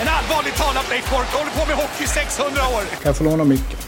[0.00, 2.80] En allvarligt talat Leif Boork håller på med hockey i 600 år!
[2.80, 3.78] Kan jag få låna micken?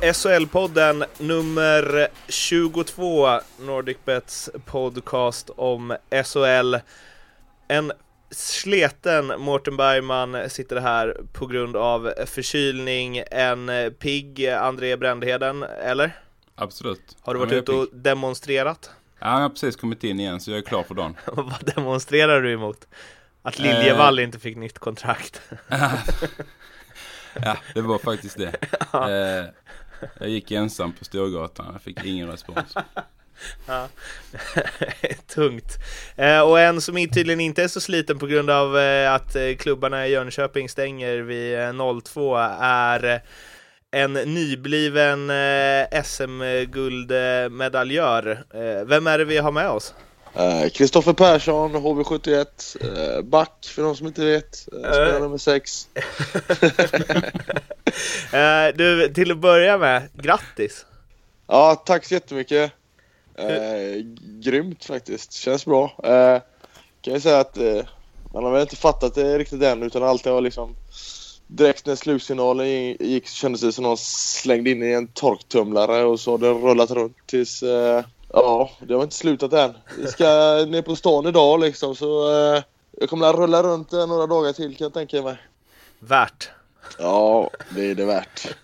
[0.00, 6.76] SHL-podden nummer 22, NordicBets podcast om SHL.
[7.68, 7.92] En
[8.30, 13.22] sleten Mårten Bergman sitter här på grund av förkylning.
[13.30, 16.18] En pigg André Brändheden, eller?
[16.54, 17.16] Absolut.
[17.20, 18.90] Har du varit men ute och demonstrerat?
[19.18, 21.16] Ja, jag har precis kommit in igen så jag är klar för dagen.
[21.26, 22.86] Vad demonstrerar du emot?
[23.42, 25.40] Att Liljevall inte fick nytt kontrakt?
[27.44, 28.52] Ja, det var faktiskt det.
[28.92, 29.44] Eh,
[30.18, 32.74] jag gick ensam på Storgatan, jag fick ingen respons.
[33.66, 33.88] Ja.
[35.26, 35.78] Tungt.
[36.16, 39.54] Eh, och en som tydligen inte är så sliten på grund av eh, att eh,
[39.58, 43.20] klubbarna i Jönköping stänger vid eh, 02 är eh,
[43.90, 48.44] en nybliven eh, SM-guldmedaljör.
[48.54, 49.94] Eh, vem är det vi har med oss?
[50.34, 52.46] Eh, Kristoffer Persson, HV71,
[52.80, 55.88] eh, back för de som inte vet, spelare nummer 6.
[58.32, 60.86] Eh, du, till att börja med, grattis!
[61.46, 62.72] Ja, tack så jättemycket.
[63.34, 64.04] Eh,
[64.42, 65.84] grymt faktiskt, känns bra.
[66.04, 66.40] Eh,
[67.00, 67.84] kan jag säga att eh,
[68.32, 70.76] man har väl inte fattat det riktigt än utan allt var liksom
[71.50, 72.66] Direkt när slutsignalen
[73.00, 76.60] gick så kändes det som någon slängde in i en torktumlare och så har den
[76.60, 79.74] rullat runt tills eh, Ja, det har inte slutat än.
[79.98, 80.24] Vi ska
[80.68, 82.62] ner på stan idag liksom så eh,
[83.00, 85.36] jag kommer att rulla runt några dagar till kan jag tänka mig.
[85.98, 86.50] Värt!
[86.98, 88.54] Ja, det är det värt.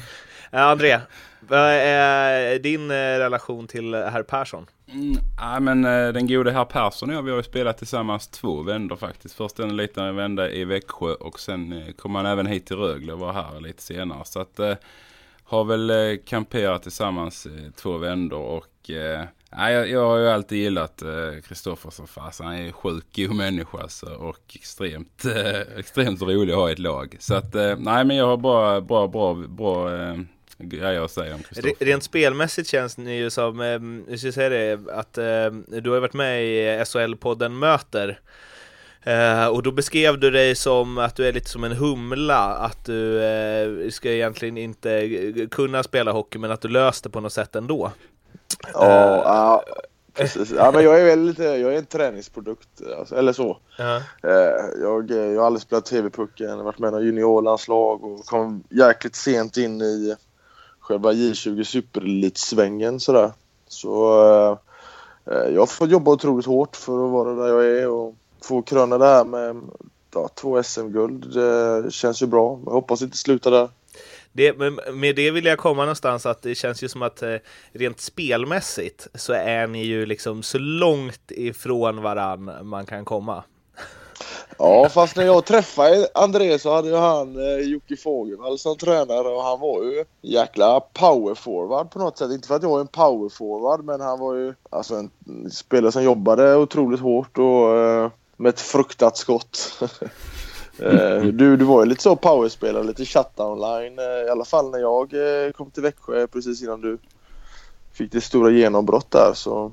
[0.50, 1.00] André,
[1.40, 4.66] vad är din eh, relation till herr Persson?
[4.86, 8.28] Mm, ja, men eh, den gode herr Persson och jag, vi har ju spelat tillsammans
[8.28, 9.34] två vändor faktiskt.
[9.34, 13.12] Först en liten vända i Växjö och sen eh, kom han även hit till Rögle
[13.12, 14.24] och var här lite senare.
[14.24, 14.74] Så att eh,
[15.44, 20.58] har väl eh, kamperat tillsammans eh, två vändor och eh, jag, jag har ju alltid
[20.58, 22.46] gillat eh, Kristoffer som fasen.
[22.46, 25.24] Han är en sjuk god människa alltså, och extremt,
[25.76, 27.16] extremt rolig att ha i ett lag.
[27.20, 29.90] Så att nej men jag har bra, bra, bra, bra
[30.58, 31.84] grejer att säga om Kristoffer.
[31.84, 36.00] Rent spelmässigt känns det ju som, eh, jag ska säga det, att eh, du har
[36.00, 38.20] varit med i SHL-podden Möter.
[39.02, 42.84] Eh, och då beskrev du dig som att du är lite som en humla, att
[42.84, 45.08] du ska egentligen inte
[45.50, 47.92] kunna spela hockey men att du löste på något sätt ändå.
[48.74, 49.64] Ja, ja,
[50.14, 50.52] precis.
[50.56, 53.58] Ja, men jag är väl lite, jag är en träningsprodukt, alltså, eller så.
[53.78, 53.96] Ja.
[54.22, 59.16] Eh, Jag, jag har aldrig spelat TV-pucken, varit med i några juniorlandslag och kom jäkligt
[59.16, 60.16] sent in i
[60.84, 63.32] själva J20 superelitsvängen sådär.
[63.68, 64.20] Så
[65.30, 68.62] eh, jag har fått jobba otroligt hårt för att vara där jag är och få
[68.62, 69.60] kröna det här med
[70.14, 71.34] ja, två SM-guld.
[71.34, 72.60] Det känns ju bra.
[72.64, 73.68] Jag hoppas inte sluta där.
[74.32, 74.58] Det,
[74.92, 77.36] med det vill jag komma någonstans att det känns ju som att eh,
[77.72, 83.44] rent spelmässigt så är ni ju liksom så långt ifrån varann man kan komma.
[84.58, 89.28] Ja, fast när jag träffade André så hade ju han eh, Jocke Fagervall som tränare
[89.28, 92.30] och han var ju jäkla powerforward på något sätt.
[92.30, 95.10] Inte för att jag är en powerforward men han var ju alltså en
[95.50, 99.78] spelare som jobbade otroligt hårt och eh, med ett fruktat skott.
[100.78, 104.70] eh, du, du var ju lite så powerspelare, lite shutdown line eh, i alla fall
[104.70, 106.98] när jag eh, kom till Växjö precis innan du
[107.92, 109.72] fick det stora genombrott där så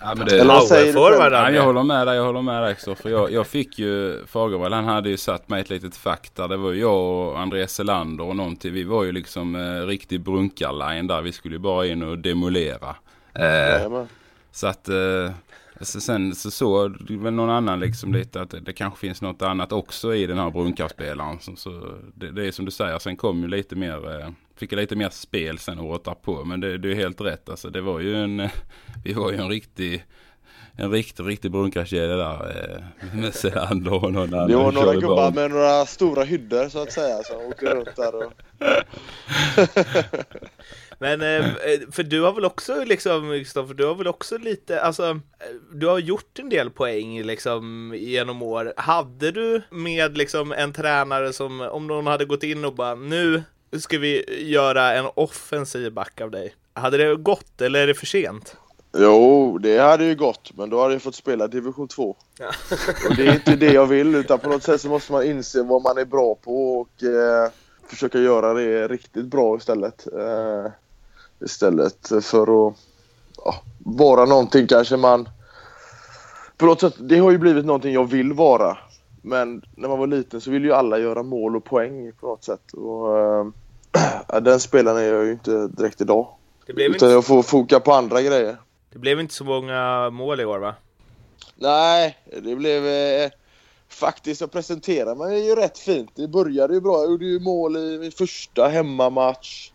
[0.00, 1.32] Ja, men det, Eller vad säger du själv?
[1.32, 3.10] Ja, jag håller med dig, jag håller med dig Kristoffer.
[3.10, 6.48] Jag, jag fick ju Fagervall, han hade ju satt mig i ett litet fack där.
[6.48, 8.72] Det var ju jag och Andreas Selander och någon till.
[8.72, 11.22] Vi var ju liksom eh, riktig brunkarline där.
[11.22, 12.96] Vi skulle ju bara in och demolera.
[13.34, 14.04] Eh,
[14.52, 15.30] så att eh,
[15.80, 19.42] så sen så såg väl någon annan liksom lite att det, det kanske finns något
[19.42, 21.38] annat också i den här brunkarspelaren.
[21.40, 24.28] Så, så det, det är som du säger, sen kom ju lite mer, eh,
[24.58, 26.44] fick lite mer spel sen året därpå.
[26.44, 27.70] Men det, det är helt rätt alltså.
[27.70, 28.36] Det var ju en,
[29.04, 30.04] vi var ju en riktig
[30.80, 34.48] en riktig, riktig brunkarkedja där eh, med Selander och någon annan.
[34.48, 38.14] Det var några gubbar med några stora hyddor så att säga som åkte runt där
[38.14, 38.32] och
[40.98, 41.46] Men eh,
[41.92, 45.20] för du har väl också liksom, Kristoffer, du har väl också lite, alltså,
[45.74, 48.72] du har gjort en del poäng liksom genom år.
[48.76, 53.42] Hade du med liksom en tränare som, om någon hade gått in och bara nu
[53.72, 56.54] ska vi göra en offensiv back av dig.
[56.72, 58.56] Hade det gått eller är det för sent?
[58.96, 62.16] Jo, det hade ju gått, men då hade jag fått spela division 2.
[62.38, 62.46] Ja.
[63.08, 65.62] och det är inte det jag vill, utan på något sätt så måste man inse
[65.62, 67.50] vad man är bra på och eh,
[67.86, 70.06] försöka göra det riktigt bra istället.
[70.06, 70.72] Eh,
[71.44, 72.74] istället för att
[73.36, 75.28] ja, vara någonting kanske man...
[76.56, 78.78] På något sätt, det har ju blivit någonting jag vill vara.
[79.22, 82.44] Men när man var liten så ville ju alla göra mål och poäng på något
[82.44, 82.72] sätt.
[82.72, 83.46] Och, eh,
[84.42, 86.28] den spelaren är jag ju inte direkt idag.
[86.66, 88.56] Utan inte, jag får foka på andra grejer.
[88.92, 90.74] det blev inte så många mål i år va?
[91.56, 93.30] Nej, det blev eh,
[93.88, 96.10] faktiskt, jag presenterade mig ju rätt fint.
[96.14, 96.98] Det började ju bra.
[96.98, 99.70] Jag gjorde ju mål i min första hemmamatch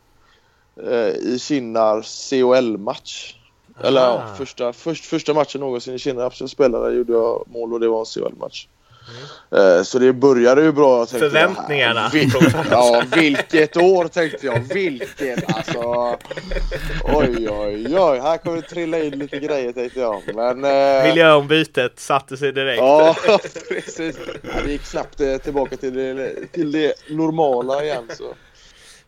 [0.83, 3.35] eh, i Kinnars CHL-match.
[3.81, 7.79] Eller ja, första, först, första matchen någonsin i Kinnarp som spelare gjorde jag mål och
[7.79, 8.67] det var en CHL-match.
[9.51, 9.77] Mm.
[9.77, 10.99] Eh, så det började ju bra.
[10.99, 12.09] Jag Förväntningarna.
[12.13, 12.31] Vil,
[12.71, 14.59] ja, vilket år tänkte jag.
[14.59, 16.17] Vilket alltså.
[17.03, 18.19] Oj, oj, oj.
[18.19, 20.21] Här kommer det trilla in lite grejer tänkte jag.
[20.35, 20.65] Men...
[20.65, 22.81] Eh, Miljöombytet satte sig direkt.
[22.81, 23.15] Ja,
[23.69, 24.17] precis.
[24.41, 28.09] Ja, det gick snabbt eh, tillbaka till det, till det normala igen.
[28.17, 28.35] Så.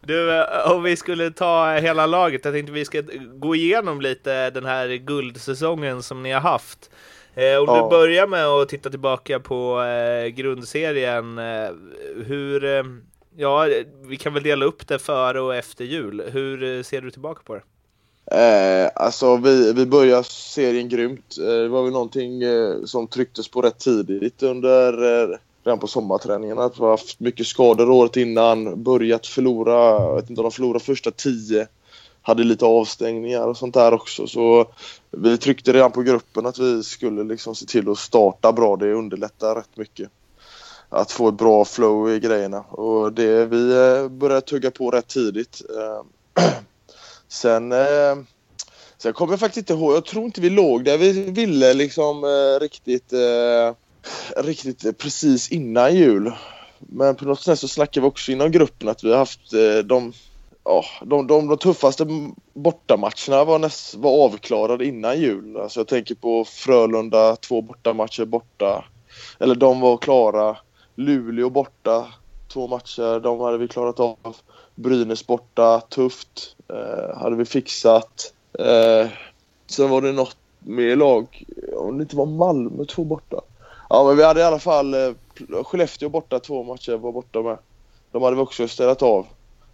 [0.01, 3.03] Du, eh, om vi skulle ta hela laget, jag tänkte vi ska
[3.33, 6.89] gå igenom lite den här guldsäsongen som ni har haft.
[7.35, 7.83] Eh, om Ja.
[7.83, 11.69] du börjar med att titta tillbaka på eh, grundserien, eh,
[12.25, 12.83] hur, eh,
[13.37, 13.67] ja,
[14.05, 16.23] vi kan väl dela upp det före och efter jul.
[16.33, 17.61] Hur eh, ser du tillbaka på det?
[18.31, 21.35] Eh, alltså vi, vi började serien grymt.
[21.41, 24.93] Eh, det var väl någonting eh, som trycktes på rätt tidigt under
[25.23, 26.59] eh, redan på sommarträningen.
[26.59, 30.51] Att vi har haft mycket skador året innan, börjat förlora, jag vet inte om de
[30.51, 31.67] förlorade första tio.
[32.27, 34.27] Hade lite avstängningar och sånt där också.
[34.27, 34.65] Så
[35.11, 38.75] vi tryckte redan på gruppen att vi skulle liksom se till att starta bra.
[38.75, 40.09] Det underlättar rätt mycket.
[40.89, 42.59] Att få ett bra flow i grejerna.
[42.59, 45.61] Och det, vi eh, började tugga på rätt tidigt.
[45.77, 46.43] Eh,
[47.27, 48.15] sen, eh,
[48.97, 49.95] sen kommer jag faktiskt inte ihåg.
[49.95, 52.25] Jag tror inte vi låg där vi ville liksom
[52.61, 53.13] riktigt,
[54.37, 56.31] riktigt precis innan jul.
[56.79, 59.51] Men på något sätt så snackade vi också inom gruppen att vi har haft
[59.85, 60.13] de,
[60.65, 62.05] ja, de, de, de tuffaste
[62.53, 65.57] bortamatcherna var, näst, var avklarade innan jul.
[65.57, 68.85] Alltså jag tänker på Frölunda, två bortamatcher borta.
[69.39, 70.57] Eller de var klara.
[70.95, 72.07] Luleå borta,
[72.53, 73.19] två matcher.
[73.19, 74.35] De hade vi klarat av.
[74.75, 76.55] Brynäs borta, tufft.
[76.69, 78.33] Eh, hade vi fixat.
[78.59, 79.09] Eh,
[79.67, 81.43] sen var det något mer lag,
[81.77, 83.41] om det inte var Malmö, två borta.
[83.89, 85.11] Ja men vi hade i alla fall eh,
[85.63, 87.57] Skellefteå borta, två matcher var borta med.
[88.11, 89.25] De hade vi också ställt av.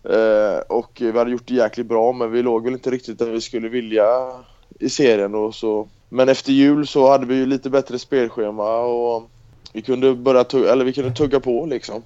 [0.04, 3.26] Eh, och vi hade gjort det jäkligt bra men vi låg väl inte riktigt där
[3.32, 4.32] vi skulle vilja
[4.80, 5.90] i serien och så.
[6.10, 9.30] Men efter jul så hade vi ju lite bättre spelschema och
[9.74, 12.04] vi kunde börja tugga, eller vi kunde tugga på liksom.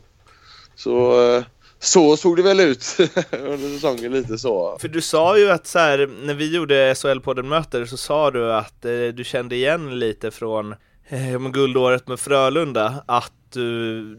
[0.75, 1.43] Så eh,
[1.79, 2.85] så såg det väl ut
[3.31, 4.77] under säsongen lite så.
[4.81, 8.53] För du sa ju att så här, när vi gjorde SHL-podden Möter så sa du
[8.53, 10.75] att eh, du kände igen lite från
[11.07, 14.17] eh, guldåret med Frölunda, att du,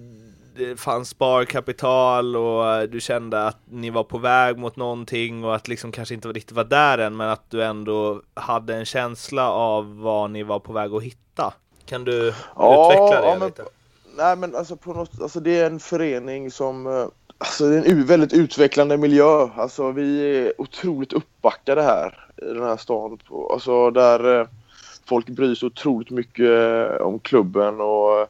[0.56, 5.68] det fanns sparkapital och du kände att ni var på väg mot någonting och att
[5.68, 9.98] liksom kanske inte riktigt var där än, men att du ändå hade en känsla av
[10.00, 11.54] vad ni var på väg att hitta.
[11.86, 13.64] Kan du Ja, utveckla det ja, men- lite?
[14.16, 17.06] Nej men alltså på något, alltså det är en förening som, eh,
[17.38, 19.48] alltså det är en väldigt utvecklande miljö.
[19.56, 23.18] Alltså vi är otroligt uppbackade här i den här stan.
[23.52, 24.46] Alltså där eh,
[25.08, 28.26] folk bryr sig otroligt mycket om klubben och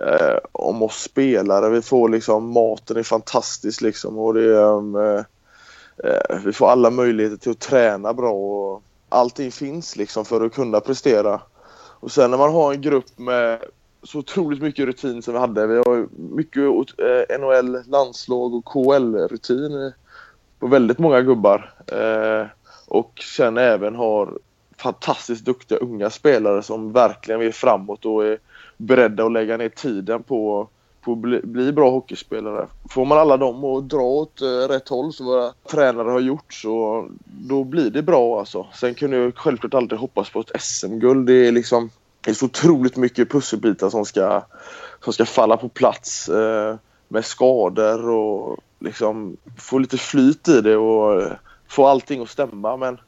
[0.00, 1.70] eh, om oss spelare.
[1.70, 5.24] Vi får liksom, maten är fantastisk liksom och det är, um, eh,
[6.04, 10.54] eh, vi får alla möjligheter till att träna bra och allting finns liksom för att
[10.54, 11.40] kunna prestera.
[12.00, 13.58] Och sen när man har en grupp med
[14.02, 15.66] så otroligt mycket rutin som vi hade.
[15.66, 16.62] Vi har mycket
[16.98, 19.92] eh, NHL, landslag och KL-rutin
[20.58, 21.74] på väldigt många gubbar.
[21.86, 22.46] Eh,
[22.86, 24.38] och sen även har
[24.76, 28.38] fantastiskt duktiga unga spelare som verkligen vill framåt och är
[28.82, 30.68] beredda att lägga ner tiden på,
[31.00, 32.66] på att bli, bli bra hockeyspelare.
[32.90, 36.52] Får man alla dem att dra åt eh, rätt håll som våra tränare har gjort
[36.54, 38.66] så då blir det bra alltså.
[38.74, 41.26] Sen kunde jag självklart aldrig hoppas på ett SM-guld.
[41.26, 41.90] Det är liksom
[42.24, 44.44] det är så otroligt mycket pusselbitar som ska,
[45.04, 46.76] som ska falla på plats eh,
[47.08, 51.32] med skador och liksom få lite flyt i det och eh,
[51.68, 52.76] få allting att stämma.
[52.76, 52.98] Men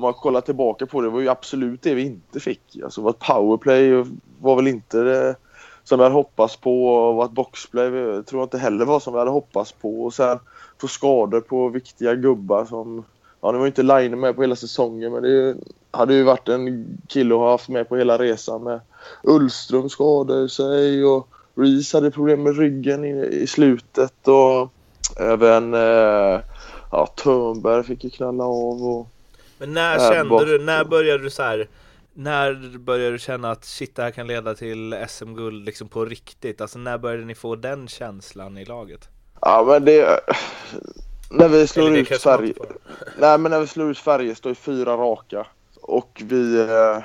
[0.00, 2.78] om man kollar tillbaka på det, det var ju absolut det vi inte fick.
[2.84, 4.04] Alltså vårt powerplay
[4.40, 5.36] var väl inte det
[5.84, 7.90] som vi hade hoppats på och vårt boxplay
[8.22, 10.04] tror jag inte heller var som vi hade hoppats på.
[10.04, 10.38] Och sen
[10.80, 13.04] få skador på viktiga gubbar som
[13.42, 15.56] Ja, nu var ju inte Line med på hela säsongen men det
[15.90, 18.80] hade ju varit en kille att ha haft med på hela resan med
[19.22, 24.72] Ullström skadade sig och Reese hade problem med ryggen i, i slutet och
[25.20, 26.40] även eh,
[26.90, 29.08] ja, Törnberg fick ju knalla av och
[29.60, 30.46] men när Äh, kände bort.
[30.46, 31.68] du, när började du så här
[32.14, 36.60] när började du känna att shit det här kan leda till SM-guld liksom på riktigt?
[36.60, 39.08] Alltså när började ni få den känslan i laget?
[39.40, 40.20] Ja men det...
[41.30, 42.66] När vi slår ut får.
[43.18, 45.46] Nej men när vi slår ut Färjestad i fyra raka.
[45.82, 46.60] Och vi...
[46.60, 47.02] eh,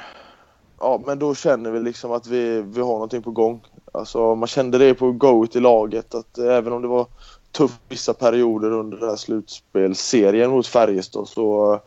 [0.80, 3.62] Ja men då känner vi liksom att vi, vi har någonting på gång.
[3.94, 7.08] Alltså man kände det på go i laget att även om det var
[7.52, 11.80] tufft vissa perioder under den här slutspelsserien mot Färjestad så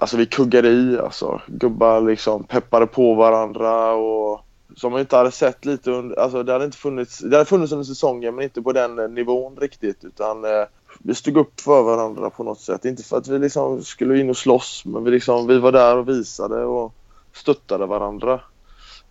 [0.00, 1.40] Alltså vi kuggade i alltså.
[1.46, 4.44] Gubbar liksom peppade på varandra och
[4.76, 7.72] som man inte hade sett lite under, alltså det hade inte funnits, det hade funnits
[7.72, 10.64] under säsongen men inte på den eh, nivån riktigt utan eh,
[10.98, 12.84] vi stod upp för varandra på något sätt.
[12.84, 15.96] Inte för att vi liksom skulle in och slåss men vi, liksom, vi var där
[15.96, 16.94] och visade och
[17.32, 18.40] stöttade varandra.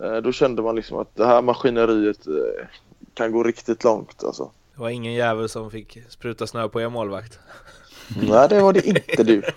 [0.04, 2.68] Eh, då kände man liksom att det här maskineriet eh,
[3.14, 4.52] kan gå riktigt långt alltså.
[4.76, 7.40] Det var ingen jävel som fick spruta snö på er målvakt.
[8.16, 9.42] Nej det var det inte du.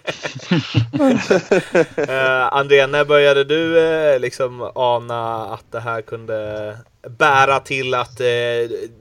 [2.08, 6.76] Eh, André, när började du eh, liksom ana att det här kunde
[7.18, 8.26] bära till att eh,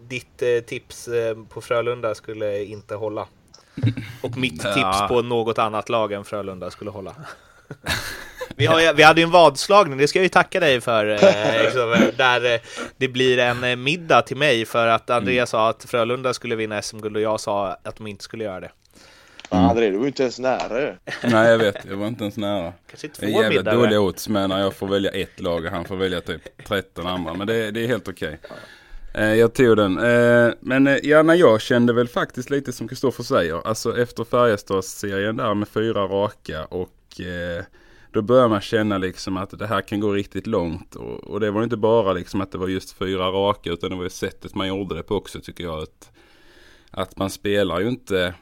[0.08, 1.10] ditt eh, tips
[1.50, 3.28] på Frölunda skulle inte hålla?
[4.22, 4.74] Och mitt Ja.
[4.74, 7.16] tips på något annat lag än Frölunda skulle hålla.
[8.56, 11.06] Vi, har, vi hade ju en vadslagning, det ska jag ju tacka dig för.
[11.06, 12.60] Eh, liksom, där
[12.98, 17.16] det blir en middag till mig för att André sa att Frölunda skulle vinna SM-guld
[17.16, 18.72] och jag sa att de inte skulle göra det.
[19.52, 19.66] Mm.
[19.66, 20.96] André du var ju inte ens nära.
[21.24, 22.74] Nej jag vet, jag var inte ens nära.
[22.88, 23.78] Kanske två Det är jävligt middagar.
[23.78, 27.08] dåliga odds med när jag får välja ett lag och han får välja typ 13
[27.08, 27.34] andra.
[27.34, 28.40] Men det, det är helt okej.
[29.14, 29.98] Eh, jag tog den.
[29.98, 33.68] Eh, men eh, ja, när jag kände väl faktiskt lite som Kristoffer säger.
[33.68, 36.90] Alltså efter Färjestads-serien där med fyra raka och
[38.12, 40.96] då börjar man känna liksom att det här kan gå riktigt långt.
[40.96, 43.96] Och, och det var inte bara liksom att det var just fyra raka utan det
[43.96, 45.84] var ju sättet man gjorde det på också tycker jag.
[45.84, 46.12] Att,
[46.92, 48.34] att man spelar ju inte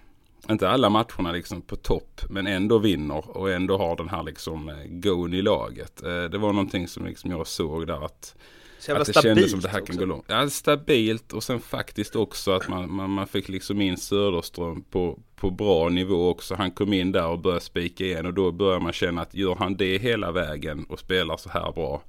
[0.49, 4.69] inte alla matcherna liksom på topp men ändå vinner och ändå har den här liksom
[4.69, 6.03] eh, gon i laget.
[6.03, 8.35] Eh, Det var någonting som liksom jag såg där att,
[8.79, 9.99] Så att det kändes som det här kan också.
[9.99, 10.25] gå långt.
[10.27, 15.19] Ja, stabilt och sen faktiskt också att man, man, man fick liksom in Söderström på,
[15.35, 16.55] på bra nivå också.
[16.55, 19.55] Han kom in där och började spika igen och då börjar man känna att gör
[19.55, 22.01] han det hela vägen och spelar så här bra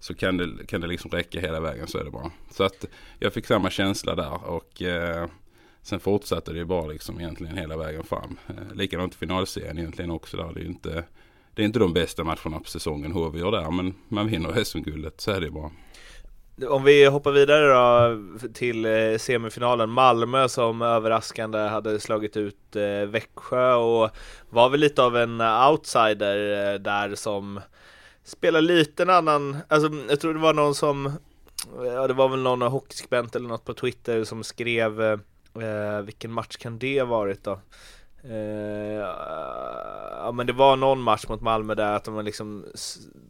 [0.00, 2.30] så kan det, kan det liksom räcka hela vägen så är det bra.
[2.50, 2.84] Så att
[3.18, 5.28] jag fick samma känsla där och eh,
[5.82, 8.38] sen fortsatte det ju bara liksom egentligen hela vägen fram.
[8.48, 10.52] Eh, likadant i finalserien egentligen också där.
[10.54, 11.04] Det är ju inte,
[11.54, 15.20] det är inte de bästa matcherna på säsongen HV gör där men man vinner SM-guldet
[15.20, 15.70] så är det bara.
[16.68, 19.90] Om vi hoppar vidare då till eh, semifinalen.
[19.90, 24.10] Malmö som överraskande hade slagit ut eh, Växjö och
[24.50, 27.60] var väl lite av en eh, outsider där som
[28.24, 31.12] spelar lite en annan, alltså jag tror det var någon som,
[31.84, 35.20] ja det var väl någon hockeyskribent eller något på Twitter som skrev
[35.54, 37.58] eh, vilken match kan det ha varit då?
[38.24, 39.06] Eh,
[40.22, 42.64] ja men det var någon match mot Malmö där att de liksom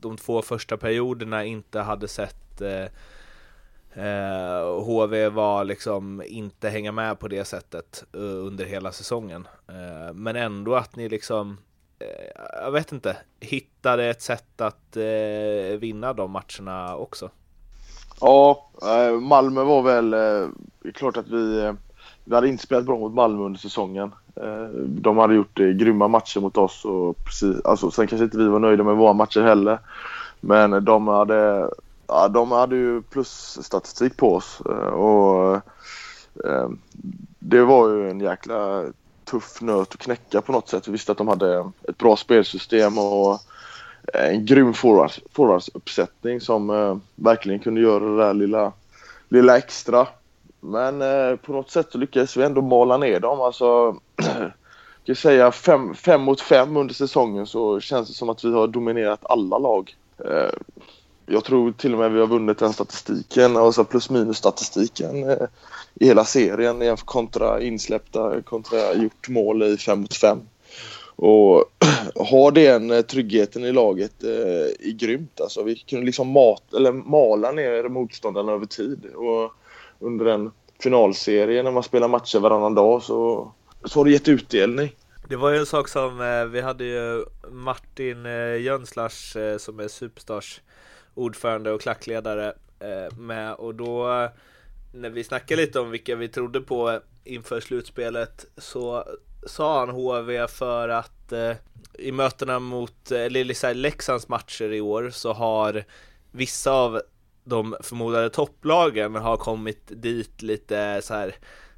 [0.00, 2.87] de två första perioderna inte hade sett eh,
[4.05, 9.49] eh, HV var liksom inte hänga med på det sättet eh, under hela säsongen.
[9.69, 11.59] Eh, men ändå att ni liksom
[11.99, 17.31] eh, jag vet inte, hittade ett sätt att eh, vinna de matcherna också.
[18.21, 20.49] Ja, eh, Malmö var väl, eh,
[20.83, 21.73] det är klart att vi, eh,
[22.25, 24.12] vi hade inte spelat bra mot Malmö under säsongen.
[24.37, 28.38] Eh, de hade gjort eh, grymma matcher mot oss och precis, alltså, sen kanske inte
[28.38, 29.79] vi var nöjda med våra matcher heller.
[30.41, 31.71] Men de hade,
[32.07, 35.61] ja, de hade ju plusstatistik på oss eh, och
[37.38, 38.85] det var ju en jäkla
[39.25, 40.88] tuff nöt att knäcka på något sätt.
[40.88, 43.41] Vi visste att de hade ett bra spelsystem och
[44.14, 48.73] en grym forwards, forwardsuppsättning som verkligen kunde göra det där lilla,
[49.29, 50.07] lilla extra.
[50.64, 53.40] Men eh, på något sätt så lyckades vi ändå mala ner dem.
[53.40, 54.52] Alltså, jag
[55.04, 58.66] kan säga fem, fem mot fem under säsongen så känns det som att vi har
[58.66, 59.97] dominerat alla lag.
[60.25, 60.50] Eh,
[61.26, 65.47] jag tror till och med vi har vunnit den statistiken, alltså plus minus statistiken eh,
[65.95, 70.40] i hela serien jämfört kontra insläppta kontra gjort mål i fem mot fem.
[71.16, 71.64] Och
[72.14, 75.40] ha den eh, tryggheten i laget eh, är grymt.
[75.40, 79.07] Alltså, vi kunde liksom mat, eller mala ner motståndarna över tid.
[79.14, 79.52] Och
[80.02, 80.50] under en
[80.82, 83.52] finalserie när man spelar matcher varannan dag så,
[83.85, 84.97] så har det gett utdelning.
[85.28, 89.80] Det var ju en sak som eh, vi hade ju Martin eh, Jönslars eh, som
[89.80, 90.61] är Superstars
[91.14, 92.52] ordförande och klackledare
[93.18, 94.28] med och då
[94.92, 99.04] när vi snackade lite om vilka vi trodde på inför slutspelet så
[99.47, 101.52] sa han HV för att eh,
[101.99, 105.85] i mötena mot, eller Leksands matcher i år så har
[106.30, 107.02] vissa av
[107.45, 111.35] de förmodade topplagen har kommit dit lite så här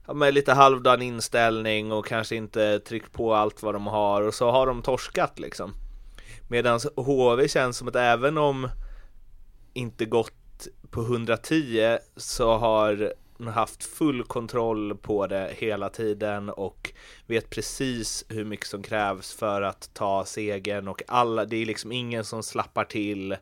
[0.06, 4.35] ja, med lite halvdan inställning och kanske inte tryckt på allt vad de har och
[4.35, 5.73] så har de torskat liksom.
[6.49, 8.68] Medan HV känns som att även om
[9.73, 13.14] inte gått på 110 så har
[13.50, 16.92] haft full kontroll på det hela tiden och
[17.26, 21.92] vet precis hur mycket som krävs för att ta segern och alla, det är liksom
[21.92, 23.37] ingen som slappar till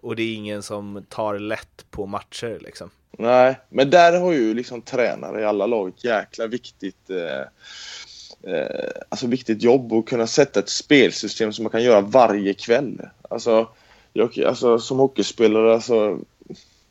[0.00, 2.90] och det är ingen som tar lätt på matcher liksom.
[3.18, 8.90] Nej, men där har ju liksom tränare i alla lag ett jäkla viktigt eh, eh,
[9.08, 13.00] alltså viktigt jobb att kunna sätta ett spelsystem som man kan göra varje kväll.
[13.30, 13.68] Alltså,
[14.12, 16.18] jag, alltså som hockeyspelare, alltså,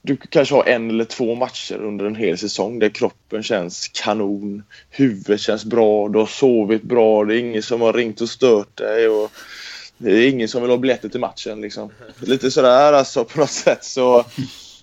[0.02, 4.64] du kanske har en eller två matcher under en hel säsong där kroppen känns kanon,
[4.90, 8.78] huvudet känns bra, du har sovit bra, det är ingen som har ringt och stört
[8.78, 9.32] dig och
[9.98, 11.92] det är ingen som vill ha biljetter till matchen liksom.
[12.20, 14.26] Lite sådär alltså på något sätt så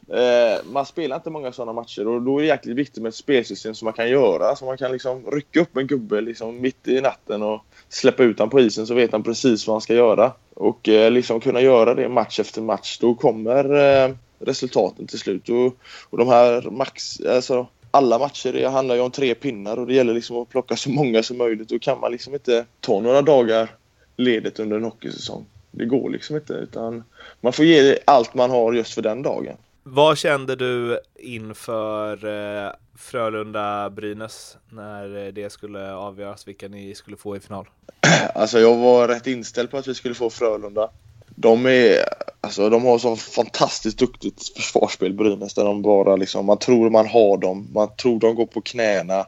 [0.09, 3.15] Eh, man spelar inte många sådana matcher och då är det jäkligt viktigt med ett
[3.15, 4.57] spelsystem som man kan göra.
[4.57, 8.39] Så man kan liksom rycka upp en gubbe liksom mitt i natten och släppa ut
[8.39, 10.33] honom på isen så vet han precis vad han ska göra.
[10.55, 12.99] Och eh, liksom kunna göra det match efter match.
[13.01, 15.49] Då kommer eh, resultaten till slut.
[15.49, 15.77] Och,
[16.11, 19.95] och de här max, alltså, alla matcher det handlar ju om tre pinnar och det
[19.95, 21.69] gäller liksom att plocka så många som möjligt.
[21.69, 23.69] Då kan man liksom inte ta några dagar
[24.17, 25.47] ledigt under en hockeysäsong.
[25.71, 27.05] Det går liksom inte utan
[27.41, 29.57] man får ge allt man har just för den dagen.
[29.83, 37.41] Vad kände du inför eh, Frölunda-Brynäs när det skulle avgöras vilka ni skulle få i
[37.41, 37.69] final?
[38.35, 40.91] Alltså jag var rätt inställd på att vi skulle få Frölunda.
[41.37, 41.99] De är,
[42.41, 47.07] alltså de har så fantastiskt duktigt försvarsspel Brynäs där de bara liksom, man tror man
[47.07, 49.27] har dem, man tror de går på knäna.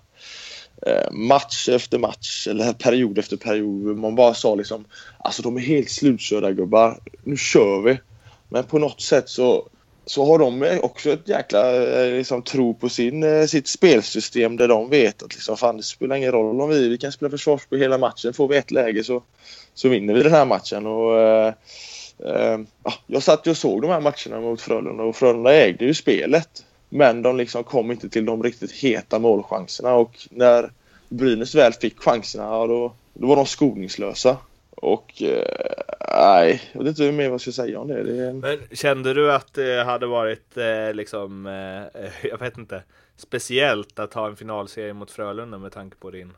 [0.82, 3.98] Eh, match efter match eller period efter period.
[3.98, 4.84] Man bara sa liksom,
[5.18, 7.98] alltså de är helt slutkörda gubbar, nu kör vi.
[8.48, 9.68] Men på något sätt så
[10.08, 14.68] så har de också ett jäkla eh, liksom, tro på sin, eh, sitt spelsystem där
[14.68, 17.78] de vet att liksom, fan, det spelar ingen roll om vi, vi kan spela försvarsspel
[17.78, 18.32] hela matchen.
[18.32, 19.22] Får vi ett läge så,
[19.74, 20.86] så vinner vi den här matchen.
[20.86, 21.54] Och, eh,
[22.24, 22.58] eh,
[23.06, 26.64] jag satt och såg de här matcherna mot Frölunda och Frölunda ägde ju spelet.
[26.96, 30.70] Men de liksom kom inte till de riktigt heta målchanserna och när
[31.08, 34.36] Brynäs väl fick chanserna då, då var de skoningslösa.
[34.70, 35.44] Och eh,
[36.14, 38.02] nej, jag vet inte mer vad jag ska säga om det.
[38.02, 42.82] det Men kände du att det hade varit eh, liksom, eh, jag vet inte,
[43.16, 46.32] speciellt att ha en finalserie mot Frölunda med tanke på din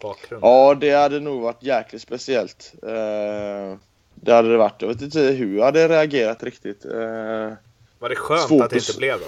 [0.00, 0.44] bakgrund?
[0.44, 2.74] Ja, det hade nog varit jäkligt speciellt.
[2.82, 3.78] Eh,
[4.14, 4.82] det hade det varit.
[4.82, 6.84] Jag vet inte hur jag hade reagerat riktigt.
[6.84, 7.52] Eh,
[7.98, 9.26] var det skönt att det inte blev då?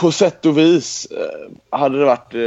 [0.00, 2.40] På sätt och vis eh, hade det varit, eh,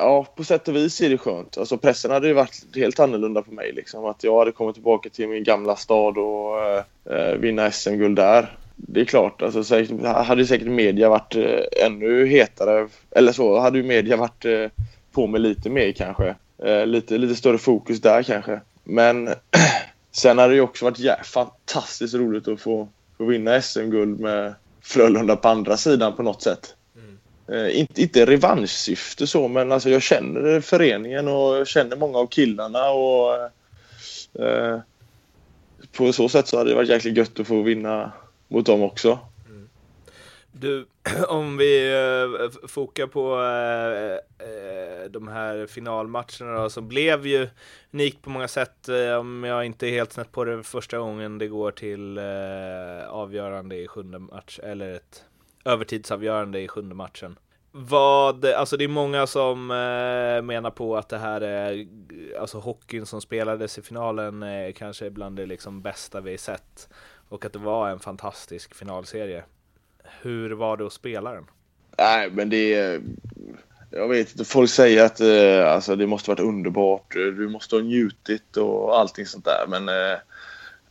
[0.00, 1.58] ja på sätt och vis är det skönt.
[1.58, 4.04] Alltså pressen hade ju varit helt annorlunda på mig liksom.
[4.04, 8.56] Att jag hade kommit tillbaka till min gamla stad och eh, eh vinna SM-guld där.
[8.76, 11.36] Det är klart, alltså säkert, hade säkert media varit
[11.84, 14.70] ännu hetare, eller så, hade ju media varit
[15.12, 16.34] på mig lite mer kanske.
[16.86, 18.60] Lite, lite större fokus där kanske.
[18.84, 19.28] Men
[20.12, 24.54] sen hade det ju också varit ja, fantastiskt roligt att få, få vinna SM-guld med
[24.82, 26.74] Frölunda på andra sidan på något sätt.
[27.48, 32.26] Eh, inte, inte revanschsyfte så, men alltså jag känner föreningen och jag känner många av
[32.26, 33.34] killarna och
[34.44, 34.80] eh,
[35.92, 38.12] på så sätt så hade det varit jäkligt gött att få vinna
[38.48, 39.18] mot dem också.
[39.48, 39.68] Mm.
[40.52, 40.86] Du,
[41.28, 47.48] om vi eh, fokar på eh, eh, de här finalmatcherna då, så blev ju
[47.92, 51.38] unikt på många sätt, eh, om jag inte är helt snett på det, första gången
[51.38, 55.24] det går till eh, avgörande i sjunde match, eller ett
[55.66, 57.38] övertidsavgörande i sjunde matchen.
[57.72, 61.86] Vad, alltså det är många som eh, menar på att det här är,
[62.40, 66.88] alltså hockeyn som spelades i finalen eh, kanske bland det liksom bästa vi sett.
[67.28, 69.44] Och att det var en fantastisk finalserie.
[70.20, 71.46] Hur var det att spela den?
[71.98, 73.00] Nej, men det
[73.90, 77.82] jag vet inte, folk säger att eh, alltså, det måste varit underbart, du måste ha
[77.82, 79.66] njutit och allting sånt där.
[79.68, 80.18] Men eh,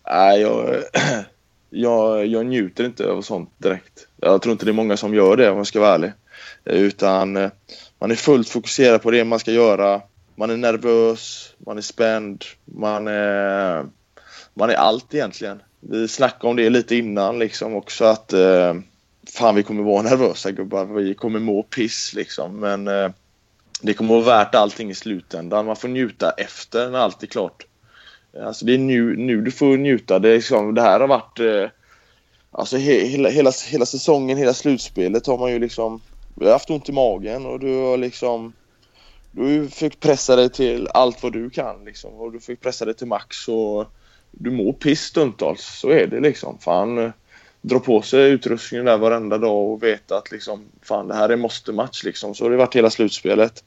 [0.10, 0.84] nej, jag,
[1.70, 4.08] jag, jag njuter inte av sånt direkt.
[4.26, 6.12] Jag tror inte det är många som gör det om jag ska vara ärlig.
[6.66, 7.50] Utan eh,
[8.00, 10.02] man är fullt fokuserad på det man ska göra.
[10.36, 13.86] Man är nervös, man är spänd, man är,
[14.54, 15.62] man är allt egentligen.
[15.80, 18.74] Vi snackade om det lite innan liksom också att eh,
[19.38, 22.60] fan vi kommer vara nervösa gubbar, vi kommer må piss liksom.
[22.60, 23.10] Men eh,
[23.82, 25.66] det kommer vara värt allting i slutändan.
[25.66, 27.66] Man får njuta efter när allt är klart.
[28.44, 30.20] Alltså det är nu, nu du får njuta.
[30.20, 31.40] Det, är liksom, det här har varit...
[31.40, 31.70] Eh,
[32.58, 36.02] alltså he, hela, hela, hela säsongen, hela slutspelet har man ju liksom...
[36.36, 38.54] Du har haft ont i magen och du har liksom...
[39.32, 42.14] Du har försökt pressa dig till allt vad du kan liksom.
[42.14, 43.86] Och du fick pressa dig till max och...
[44.32, 45.80] Du mår piss stundtals.
[45.80, 46.58] Så är det liksom.
[46.60, 47.14] Fan,
[47.62, 50.66] dra på sig utrustningen där varenda dag och veta att liksom...
[50.82, 52.36] Fan, det här är måste-match liksom.
[52.36, 53.64] Så har det varit hela slutspelet.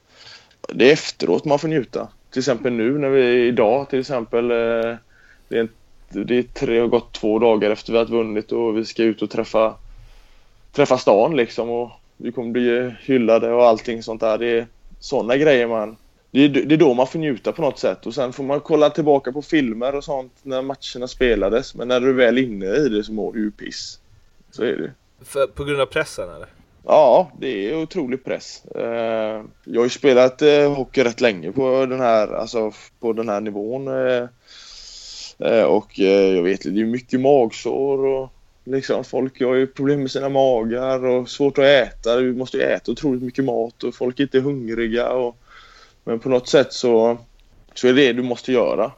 [0.68, 4.96] Det är efteråt man får njuta till exempel nu när vi idag till exempel eh,
[5.48, 5.68] Det är, en,
[6.10, 9.22] det är tre, har gått två dagar efter vi har vunnit och vi ska ut
[9.22, 9.74] och träffa,
[10.72, 14.38] träffa stan liksom och vi kommer bli hyllade och allting sånt där.
[14.38, 14.66] Det är
[15.00, 15.96] sådana grejer man
[16.30, 18.60] det är, det är då man får njuta på något sätt och sen får man
[18.60, 21.74] kolla tillbaka på filmer och sånt när matcherna spelades.
[21.74, 24.00] Men när du är väl inne i det så mår du ju piss.
[24.50, 24.92] Så är det
[25.24, 26.48] För, På grund av pressen eller?
[26.84, 28.64] Ja, det är otrolig press.
[28.64, 33.28] Eh, jag har ju spelat eh, hockey rätt länge på den här, alltså, på den
[33.28, 33.88] här nivån.
[35.38, 38.32] Eh, och jag vet, det är mycket magsår och
[38.64, 42.16] liksom folk har ju problem med sina magar och svårt att äta.
[42.16, 45.08] Du måste ju äta otroligt mycket mat och folk är inte hungriga.
[45.08, 45.36] Och,
[46.04, 47.18] men på något sätt så,
[47.74, 48.92] så är det det du måste göra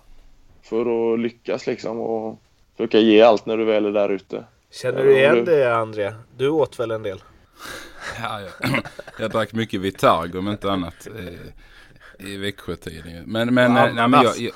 [0.62, 2.40] för att lyckas liksom och
[2.76, 4.44] försöka ge allt när du väl är där ute.
[4.70, 6.14] Känner du igen det André?
[6.36, 7.22] Du åt väl en del?
[8.22, 8.82] Ja, jag,
[9.18, 11.08] jag drack mycket Vitargo om inte annat
[12.18, 13.22] i, i Växjötiden.
[13.26, 13.94] Men, men, ananas.
[13.94, 14.52] nej, men jag, jag,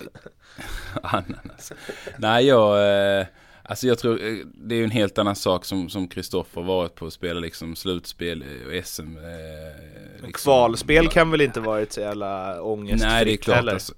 [1.03, 1.73] ananas.
[2.19, 3.19] Nej, jag...
[3.21, 3.27] Eh,
[3.67, 6.95] Alltså jag tror eh, det är ju en helt annan sak som som Kristoffer varit
[6.95, 9.03] på att spela liksom slutspel och SM.
[9.03, 10.33] Eh, liksom.
[10.33, 13.57] Kvalspel kan väl inte varit så jävla ångestfritt Nej det är klart.
[13.57, 13.73] heller?
[13.73, 13.95] Alltså,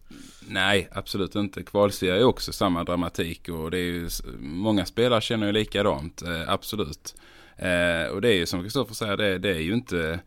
[0.48, 1.62] nej absolut inte.
[1.62, 6.22] Kvalserie är också samma dramatik och det är ju många spelare känner ju likadant.
[6.22, 7.14] Eh, absolut.
[7.56, 10.20] Eh, och det är ju som Kristoffer säger det, det är ju inte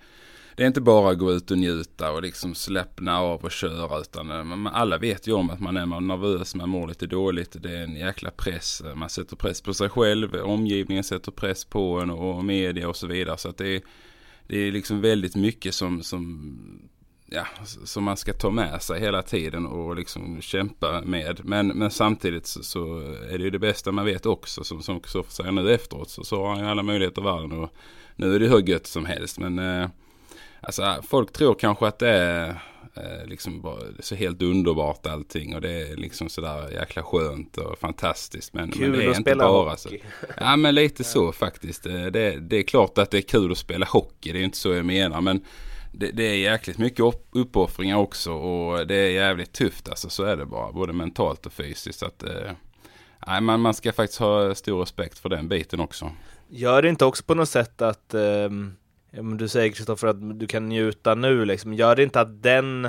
[0.59, 3.99] det är inte bara att gå ut och njuta och liksom släppna av och köra
[3.99, 4.31] utan
[4.65, 7.83] eh, alla vet ju om att man är nervös, man mår lite dåligt, det är
[7.83, 12.09] en jäkla press, eh, man sätter press på sig själv, omgivningen sätter press på en
[12.09, 13.81] och media och så vidare så att det är,
[14.47, 16.51] det är liksom väldigt mycket som, som
[17.25, 17.45] ja,
[17.83, 21.41] som man ska ta med sig hela tiden och liksom kämpa med.
[21.43, 24.63] Men, men samtidigt så, så är det ju det bästa man vet också.
[24.63, 27.51] Som, som Kristoffer säger nu efteråt så, så har han ju alla möjligheter i världen.
[27.51, 27.69] Och
[28.15, 29.39] nu är det hur gött som helst.
[29.39, 29.89] Men eh,
[30.69, 32.47] Alltså folk tror kanske att det är
[32.93, 37.79] eh, liksom bara, så helt underbart allting och det är liksom sådär jäkla skönt och
[37.79, 38.53] fantastiskt.
[38.53, 39.99] Men, kul men det är att inte spela bara hockey.
[39.99, 40.25] så.
[40.37, 41.85] Ja men lite så faktiskt.
[41.85, 44.57] Eh, det, det är klart att det är kul att spela hockey, det är inte
[44.57, 45.21] så jag menar.
[45.21, 45.45] Men
[45.91, 50.23] det, det är jäkligt mycket upp, uppoffringar också och det är jävligt tufft alltså så
[50.23, 50.71] är det bara.
[50.71, 52.03] Både mentalt och fysiskt.
[52.03, 52.51] Att, eh,
[53.27, 56.11] nej, man, man ska faktiskt ha stor respekt för den biten också.
[56.49, 58.75] Gör det inte också på något sätt att ehm
[59.11, 61.73] Ja, men du säger Kristoffer att du kan njuta nu liksom.
[61.73, 62.85] Gör det inte att den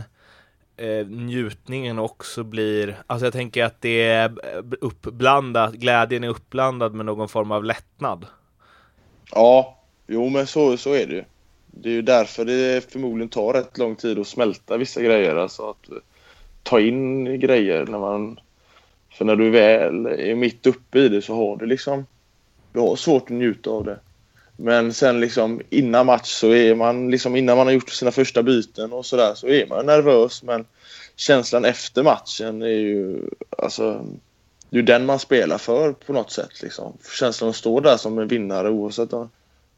[0.76, 4.33] eh, njutningen också blir, alltså jag tänker att det är
[4.80, 8.26] uppblandat, glädjen är uppblandad med någon form av lättnad.
[9.33, 11.24] Ja, jo men så, så är det ju.
[11.66, 15.37] Det är ju därför det förmodligen tar rätt lång tid att smälta vissa grejer.
[15.37, 15.88] Alltså att
[16.62, 18.40] ta in grejer när man...
[19.11, 22.06] För när du väl är mitt uppe i det så har du liksom...
[22.72, 23.98] Du har svårt att njuta av det.
[24.62, 28.42] Men sen liksom innan match så är man liksom innan man har gjort sina första
[28.42, 30.66] byten och sådär så är man nervös men
[31.16, 33.20] känslan efter matchen är ju
[33.59, 34.07] alltså
[34.70, 36.92] det är ju den man spelar för på något sätt liksom.
[37.18, 39.31] Känslan att stå där som en vinnare oavsett om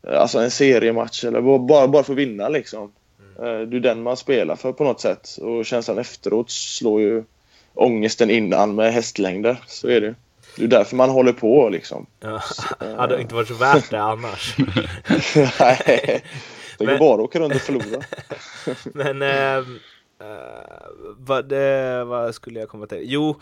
[0.08, 2.92] alltså en seriematch eller bara, bara för att vinna liksom.
[3.38, 3.70] Mm.
[3.70, 7.24] Det är den man spelar för på något sätt och känslan efteråt slår ju
[7.74, 9.62] ångesten innan med hästlängder.
[9.66, 10.14] Så är det
[10.56, 12.06] det är därför man håller på liksom.
[12.20, 12.42] Ja,
[12.96, 14.56] hade inte varit så värt det annars.
[15.60, 16.24] Nej,
[16.78, 18.02] det går bara att åka runt och förlora.
[18.84, 19.64] Men äh, äh,
[21.16, 23.02] vad, det, vad skulle jag komma till?
[23.02, 23.40] Jo,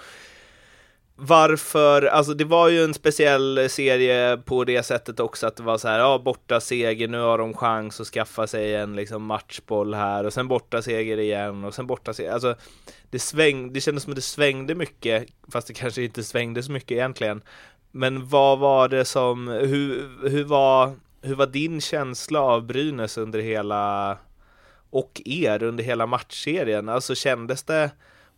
[1.22, 5.78] varför, alltså det var ju en speciell serie på det sättet också att det var
[5.78, 9.94] så här, ja borta seger, nu har de chans att skaffa sig en liksom matchboll
[9.94, 12.54] här och sen borta seger igen och sen borta seger, alltså
[13.10, 16.72] det sväng, det kändes som att det svängde mycket, fast det kanske inte svängde så
[16.72, 17.42] mycket egentligen.
[17.90, 23.40] Men vad var det som, hur, hur var, hur var din känsla av Brynäs under
[23.40, 24.16] hela,
[24.90, 26.88] och er under hela matchserien?
[26.88, 27.90] Alltså kändes det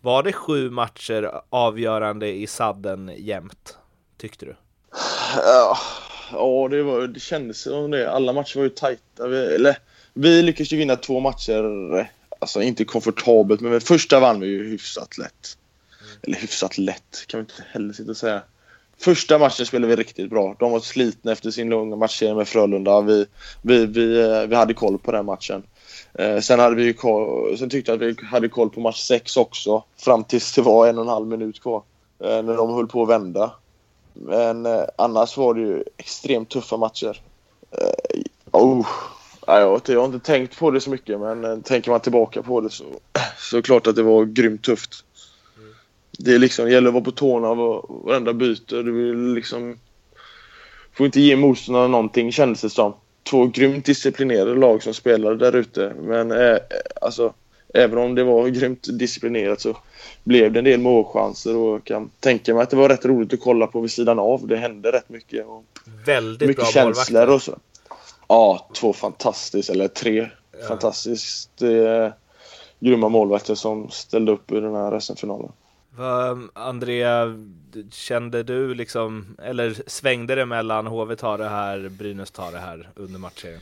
[0.02, 3.76] var det sju matcher avgörande i sadden jämt,
[4.18, 4.56] tyckte du?
[5.36, 5.78] Ja,
[6.32, 8.10] ja det, var, det kändes som det.
[8.10, 9.26] Alla matcher var ju tajta.
[9.26, 9.78] Vi, eller,
[10.14, 15.18] vi lyckades ju vinna två matcher, alltså inte komfortabelt, men första vann vi ju hyfsat
[15.18, 15.58] lätt.
[16.00, 16.18] Mm.
[16.22, 18.42] Eller hyfsat lätt, kan vi inte heller sitta och säga.
[18.98, 20.56] Första matchen spelade vi riktigt bra.
[20.58, 23.00] De var slitna efter sin långa matchserie med Frölunda.
[23.00, 23.26] Vi,
[23.62, 25.62] vi, vi, eh, vi hade koll på den matchen.
[26.18, 29.36] Eh, sen, hade vi koll, sen tyckte jag att vi hade koll på match 6
[29.36, 29.84] också.
[29.96, 31.82] Fram tills det var en och en halv minut kvar.
[32.18, 33.52] Eh, när de höll på att vända.
[34.14, 37.20] Men eh, annars var det ju extremt tuffa matcher.
[38.50, 38.86] Oh,
[39.46, 42.84] jag, har inte tänkt på det så mycket men tänker man tillbaka på det så,
[43.38, 45.04] så är det klart att det var grymt tufft.
[46.18, 48.82] Det, är liksom, det gäller att vara på tårna varenda byte.
[48.82, 49.78] Du vill liksom...
[50.92, 55.56] Får inte ge motståndarna någonting kändes det som två grymt disciplinerade lag som spelade där
[55.56, 55.92] ute.
[56.00, 56.56] Men eh,
[57.00, 57.34] alltså
[57.74, 59.76] även om det var grymt disciplinerat så
[60.24, 63.32] blev det en del målchanser och jag kan tänka mig att det var rätt roligt
[63.34, 64.46] att kolla på vid sidan av.
[64.46, 65.46] Det hände rätt mycket.
[65.46, 65.64] Och
[66.06, 67.34] Väldigt mycket bra känslor målvakter.
[67.34, 67.58] och så.
[68.28, 70.28] Ja, två fantastiskt, eller tre
[70.60, 70.68] Ja.
[70.68, 72.08] fantastiskt eh,
[72.80, 75.52] grymma målvakter som ställde upp i den här SM-finalen.
[75.96, 77.38] Vad, Andrea,
[77.90, 82.88] kände du liksom, eller svängde det mellan HV tar det här, Brynäs tar det här
[82.96, 83.60] under matchserien?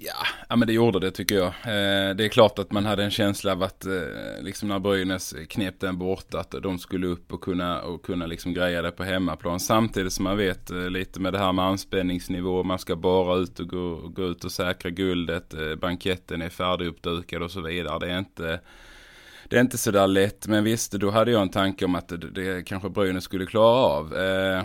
[0.00, 1.46] Ja, ja, men det gjorde det tycker jag.
[1.46, 3.92] Eh, det är klart att man hade en känsla av att eh,
[4.40, 8.54] liksom när Brynäs knep den borta att de skulle upp och kunna, och kunna liksom
[8.54, 9.60] greja det på hemmaplan.
[9.60, 13.60] Samtidigt som man vet eh, lite med det här med anspänningsnivå, man ska bara ut
[13.60, 17.98] och gå, gå ut och säkra guldet, eh, banketten är färdiguppdukad och så vidare.
[17.98, 18.60] Det är inte
[19.48, 22.16] det är inte sådär lätt, men visst, då hade jag en tanke om att det,
[22.16, 24.16] det kanske Brynäs skulle klara av.
[24.16, 24.64] Eh,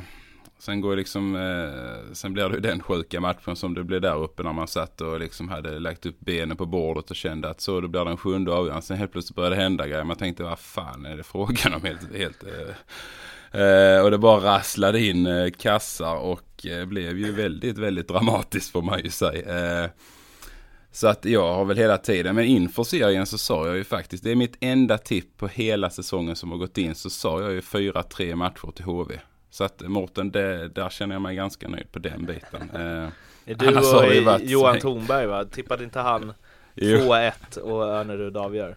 [0.59, 4.23] sen går liksom, eh, sen blir det ju den sjuka matchen som det blev där
[4.23, 7.61] uppe när man satt och liksom hade lagt upp benen på bordet och kände att
[7.61, 8.81] så, då blir det en sjunde avgörande.
[8.81, 10.03] Sen helt plötsligt började det hända grejer.
[10.03, 14.55] Man tänkte, vad fan är det frågan om helt, helt eh, eh och det bara
[14.55, 19.89] rasslade in eh, kassar och eh, blev ju väldigt, väldigt dramatiskt får man ju säga.
[20.95, 24.23] Så att jag har väl hela tiden, men inför serien så sa jag ju faktiskt,
[24.23, 27.51] det är mitt enda tipp på hela säsongen som har gått in, så sa jag
[27.51, 29.19] ju 4-3 matcher till HV.
[29.49, 32.69] Så att Mårten, det, där känner jag mig ganska nöjd på den biten.
[33.45, 35.45] Eh, du Annars och varit- Johan Thornberg va?
[35.45, 36.33] Tippade inte han
[36.75, 38.75] jo, 2-1 och Örnerud avgör?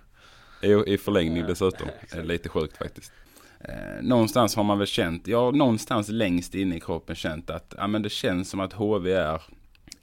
[0.63, 1.89] jo, I förlängning dessutom.
[2.23, 3.13] Lite sjukt faktiskt.
[3.61, 7.87] Eh, någonstans har man väl känt, ja någonstans längst inne i kroppen känt att ja,
[7.87, 9.43] men det känns som att HV är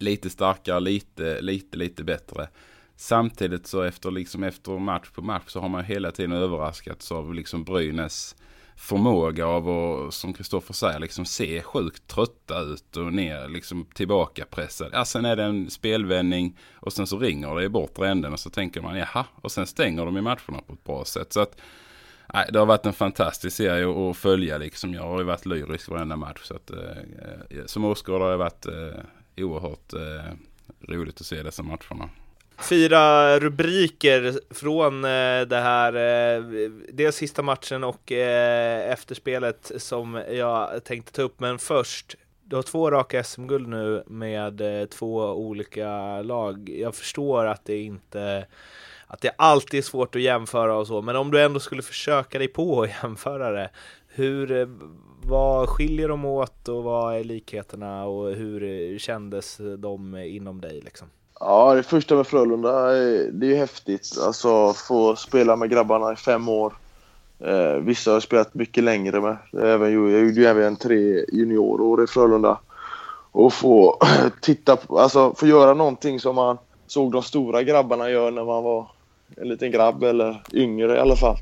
[0.04, 2.48] lite starkare, lite, lite, lite bättre.
[2.96, 7.34] Samtidigt så efter, liksom, efter match på match så har man hela tiden överraskats av
[7.34, 8.36] liksom Brynäs
[8.76, 14.46] förmåga av att, som Kristoffer säger, liksom se sjukt trötta ut och ner, liksom tillbaka
[14.46, 14.90] pressad.
[14.94, 18.40] Ja, sen är det en spelvändning och sen så ringer det i bortre änden och
[18.40, 21.34] så tänker man jaha, och sen stänger de i matcherna på ett bra sätt.
[21.34, 21.62] Så att
[22.34, 24.94] Nej, det har varit en fantastisk serie att följa liksom.
[24.94, 26.42] Jag har ju varit lyrisk varenda match.
[26.44, 26.78] Så att, eh,
[27.50, 29.02] eh som åskådare har jag varit eh,
[29.38, 30.34] oerhört eh,
[30.94, 32.10] roligt att se dessa matcherna.
[32.58, 36.44] Fyra rubriker från eh, det här, eh,
[36.94, 41.40] dels sista matchen och eh, efterspelet som jag tänkte ta upp.
[41.40, 46.70] Men först, du har två raka SM-guld nu med eh, två olika lag.
[46.70, 48.46] Jag förstår att det inte
[49.08, 52.38] att det alltid är svårt att jämföra och så, men om du ändå skulle försöka
[52.40, 53.70] dig på att jämföra det,
[54.08, 54.68] hur, eh,
[55.26, 61.08] vad skiljer de åt och vad är likheterna och hur kändes de inom dig liksom?
[61.40, 62.88] Ja, det första med Frölunda,
[63.32, 64.18] det är ju häftigt.
[64.26, 66.74] Alltså få spela med grabbarna i fem år.
[67.40, 69.38] Eh, vissa har jag spelat mycket längre med.
[69.64, 72.60] Även, jag gjorde ju även tre juniorår i Frölunda.
[73.32, 74.00] Och få
[74.42, 76.58] titta på, alltså få göra någonting som man
[76.88, 78.88] såg de stora grabbarna göra när man var
[79.38, 81.38] en liten grabb eller yngre i alla fall.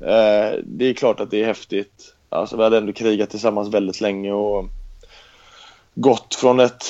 [0.00, 2.11] Eh, det är klart att det är häftigt.
[2.32, 4.64] Alltså vi hade ändå krigat tillsammans väldigt länge och
[5.94, 6.84] gått från ett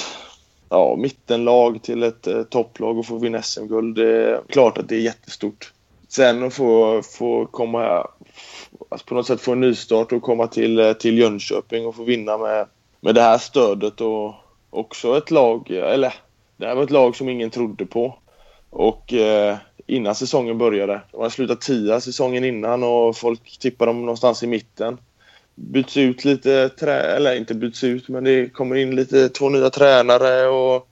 [0.68, 3.96] ja, mittenlag till ett eh, topplag och få vinna SM-guld.
[3.96, 5.72] Det är klart att det är jättestort.
[6.08, 8.06] Sen att få, få komma,
[8.88, 12.04] alltså på något sätt få en nystart och komma till, eh, till Jönköping och få
[12.04, 12.66] vinna med,
[13.00, 14.34] med det här stödet och
[14.70, 16.14] också ett lag, eller
[16.56, 18.18] det här var ett lag som ingen trodde på.
[18.70, 24.00] Och eh, innan säsongen började, de hade slutat tia säsongen innan och folk tippade dem
[24.00, 24.98] någonstans i mitten
[25.70, 29.70] byts ut lite, trä eller inte byts ut, men det kommer in lite två nya
[29.70, 30.88] tränare och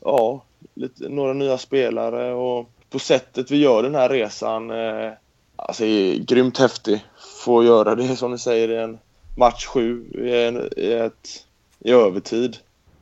[0.00, 0.44] ja,
[0.74, 5.12] lite, några nya spelare och på sättet vi gör den här resan, eh,
[5.56, 7.04] alltså är grymt häftig.
[7.44, 8.98] Få göra det som ni säger i en
[9.36, 11.46] match sju i, en, i, ett,
[11.78, 12.56] i övertid.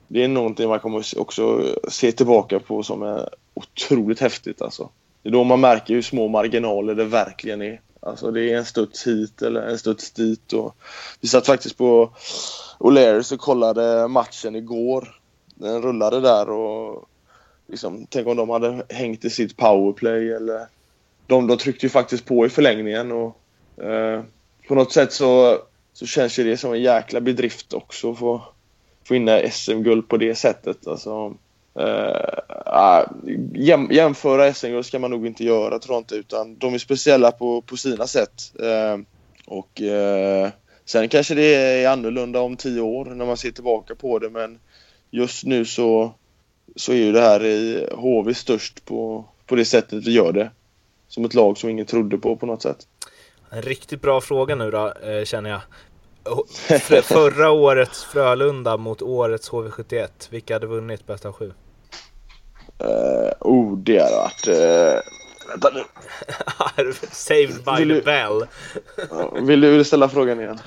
[0.09, 4.88] Det är någonting man kommer också se tillbaka på som är otroligt häftigt alltså.
[5.23, 7.81] Det är då man märker hur små marginaler det verkligen är.
[8.01, 10.53] Alltså det är en studs hit eller en studs dit.
[10.53, 10.77] Och
[11.21, 12.11] vi satt faktiskt på
[12.79, 15.21] O'Learys och kollade matchen igår.
[15.55, 17.09] Den rullade där och
[17.67, 20.67] liksom, tänk om de hade hängt i sitt powerplay eller
[21.27, 23.41] de, de tryckte ju faktiskt på i förlängningen och
[23.85, 24.23] eh,
[24.69, 25.59] på något sätt så,
[25.93, 28.43] så känns ju det som en jäkla bedrift också att få,
[29.05, 30.87] få in SM-guld på det sättet.
[30.87, 31.35] Alltså,
[31.78, 33.02] Uh,
[33.54, 37.33] jäm, jämföra SM ska man nog inte göra tror jag inte utan de är speciella
[37.33, 38.52] på, på sina sätt.
[38.62, 39.04] Uh,
[39.46, 40.48] och uh,
[40.85, 44.59] sen kanske det är annorlunda om tio år när man ser tillbaka på det men
[45.11, 46.14] just nu så,
[46.76, 50.50] så är ju det här i HV störst på, på det sättet vi gör det.
[51.09, 52.87] Som ett lag som ingen trodde på på något sätt.
[53.50, 54.92] En riktigt bra fråga nu då,
[55.24, 55.61] känner jag.
[56.81, 60.09] För, förra årets Frölunda mot årets HV71.
[60.31, 61.53] Vilka hade vunnit bäst av sju?
[62.85, 64.49] Uh, oh, det hade varit...
[64.49, 65.01] Uh,
[65.49, 65.83] Vänta nu.
[67.11, 68.47] Saved by Vill the du- bell.
[69.11, 70.59] Ja, Vill du, vill du ställa frågan igen?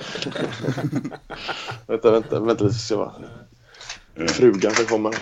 [1.86, 3.12] vänta, vänta, vänta lite ska jag
[4.16, 4.28] bara...
[4.28, 5.14] Frugan som kommer.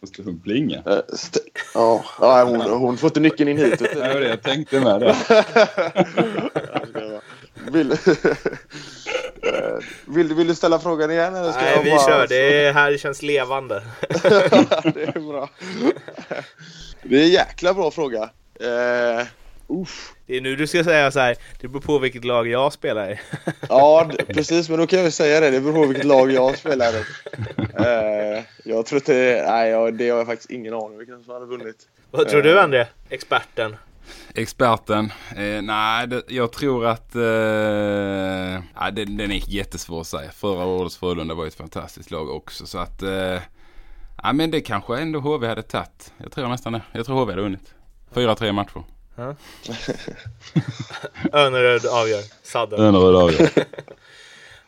[0.00, 0.82] Måste hon plinga?
[0.86, 1.40] Eh, st-
[1.74, 3.78] Ja, ja hon, hon får inte nyckeln in hit.
[3.94, 5.16] Det var det jag tänkte med det.
[7.72, 7.92] Vill,
[9.42, 11.34] Eh, vill, du- vill du ställa frågan igen?
[11.36, 12.06] Eller ska Nej, jag vi bara...
[12.06, 12.26] kör.
[12.26, 13.82] Det här känns levande.
[14.94, 15.50] det är bra.
[17.02, 18.30] Det är en jäkla bra fråga.
[18.60, 19.26] Eh,
[19.68, 20.12] uff.
[20.26, 21.36] Det är nu du ska säga så här.
[21.60, 23.20] Det beror på vilket lag jag spelar i.
[23.68, 24.68] Ja, precis.
[24.68, 25.50] Men då kan jag ju säga det.
[25.50, 27.04] Det beror på vilket lag jag spelar i.
[27.78, 29.44] Eh, jag tror det...
[29.50, 31.76] Nej, det har jag faktiskt ingen aning om vilken som hade vunnit.
[32.10, 32.86] Vad tror du André?
[33.10, 33.76] Experten.
[34.34, 35.12] Experten?
[35.36, 37.14] Eh, nej, det, jag tror att...
[37.14, 40.30] Eh, nej, den, den är jättesvår att säga.
[40.30, 42.66] Förra årets Frölunda var ett fantastiskt lag också.
[42.66, 43.02] Så att...
[43.02, 43.38] Eh,
[44.22, 46.12] nej, men det kanske ändå HV hade tagit.
[46.18, 46.82] Jag tror nästan det.
[46.92, 47.74] Jag tror HV hade vunnit.
[48.14, 48.84] 4-3 matcher.
[51.32, 52.22] Öneröd avgör.
[52.42, 52.80] Sadden.
[52.80, 53.50] Öneröd avgör.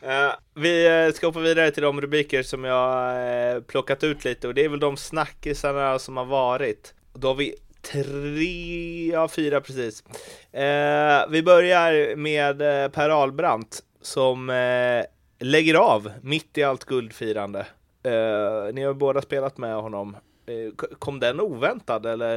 [0.05, 4.49] Eh, vi eh, ska hoppa vidare till de rubriker som jag uh, plockat ut lite
[4.49, 6.95] och det är väl de snackisarna som har varit.
[7.15, 10.05] Då har vi tre, ja fyra precis.
[10.53, 15.05] Eh, vi börjar med eh, Per Ahlbrandt som eh,
[15.39, 17.67] lägger av mitt i allt guldfirande.
[18.03, 20.17] Eh, ni har båda spelat med honom.
[20.47, 22.37] Eh, kom den oväntad eller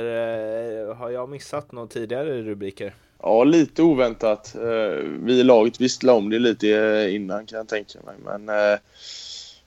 [0.89, 2.93] eh, har jag missat några tidigare rubriker?
[3.21, 4.55] Ja, lite oväntat.
[4.55, 8.15] Eh, vi i laget visste om det lite eh, innan kan jag tänka mig.
[8.25, 8.79] Men eh,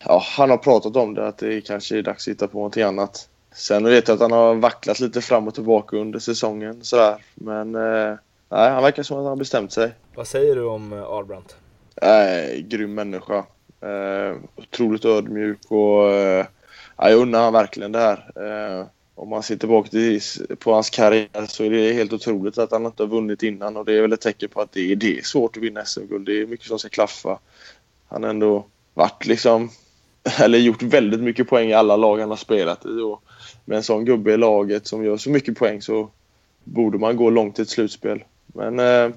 [0.04, 2.82] ja, han har pratat om det, att det kanske är dags att hitta på någonting
[2.82, 3.28] annat.
[3.52, 6.84] Sen vet jag att han har vacklat lite fram och tillbaka under säsongen.
[6.84, 7.24] Sådär.
[7.34, 8.14] Men eh,
[8.48, 9.92] nej, han verkar som att han har bestämt sig.
[10.14, 11.56] Vad säger du om Ahlbrandt?
[11.96, 13.44] Eh, grym människa.
[13.80, 16.46] Eh, otroligt ödmjuk och eh,
[16.96, 18.30] ja, jag undrar han verkligen det här.
[18.36, 20.20] Eh, om man ser tillbaka till,
[20.58, 23.84] på hans karriär så är det helt otroligt att han inte har vunnit innan och
[23.84, 26.26] det är väl ett tecken på att det är, det är svårt att vinna SM-guld.
[26.26, 27.38] Det är mycket som ska klaffa.
[28.08, 29.70] Han har ändå varit liksom,
[30.38, 33.22] eller gjort väldigt mycket poäng i alla lag han har spelat i och
[33.68, 36.10] med en sån gubbe i laget som gör så mycket poäng så
[36.64, 38.24] borde man gå långt i ett slutspel.
[38.46, 39.10] Men eh,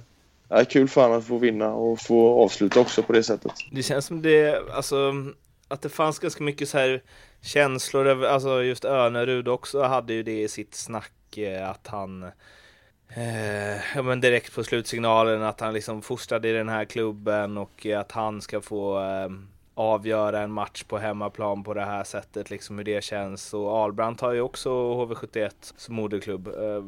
[0.48, 3.52] det är kul för honom att få vinna och få avsluta också på det sättet.
[3.72, 5.14] Det känns som det, alltså
[5.68, 7.02] att det fanns ganska mycket så här
[7.42, 12.24] känslor över, alltså just Önerud också hade ju det i sitt snack eh, att han
[13.16, 17.86] eh, ja men direkt på slutsignalen att han liksom fostrade i den här klubben och
[17.86, 19.30] att han ska få eh,
[19.74, 23.54] avgöra en match på hemmaplan på det här sättet, liksom hur det känns.
[23.54, 26.48] Och Ahlbrandt har ju också HV71 som moderklubb.
[26.48, 26.84] Eh,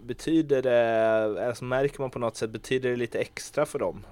[0.00, 4.06] betyder det, alltså märker man på något sätt, betyder det lite extra för dem?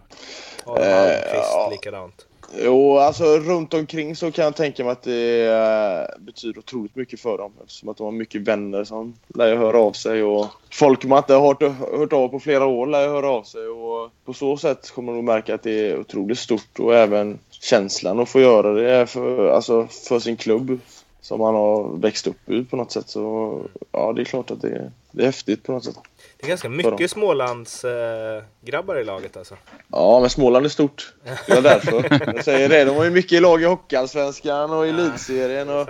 [0.66, 1.68] Eh, Almqvist ja.
[1.72, 2.26] likadant.
[2.58, 7.20] Jo, alltså runt omkring så kan jag tänka mig att det eh, betyder otroligt mycket
[7.20, 10.46] för dem eftersom att de har mycket vänner som lär ju höra av sig och
[10.70, 11.62] folk man inte har hört,
[11.98, 15.12] hört av på flera år lär ju höra av sig och på så sätt kommer
[15.12, 19.06] de nog märka att det är otroligt stort och även känslan att få göra det
[19.06, 20.78] för, alltså för sin klubb
[21.20, 23.60] som man har växt upp ur på något sätt så
[23.92, 25.98] ja, det är klart att det, det är häftigt på något sätt.
[26.42, 29.56] Det är ganska mycket Smålands eh, grabbar i laget alltså.
[29.88, 31.14] Ja, men Småland är stort.
[31.46, 32.34] Det var därför.
[32.34, 32.84] Jag säger det.
[32.84, 35.68] De har ju mycket i lag i Hockeyallsvenskan och i elitserien.
[35.68, 35.88] Och...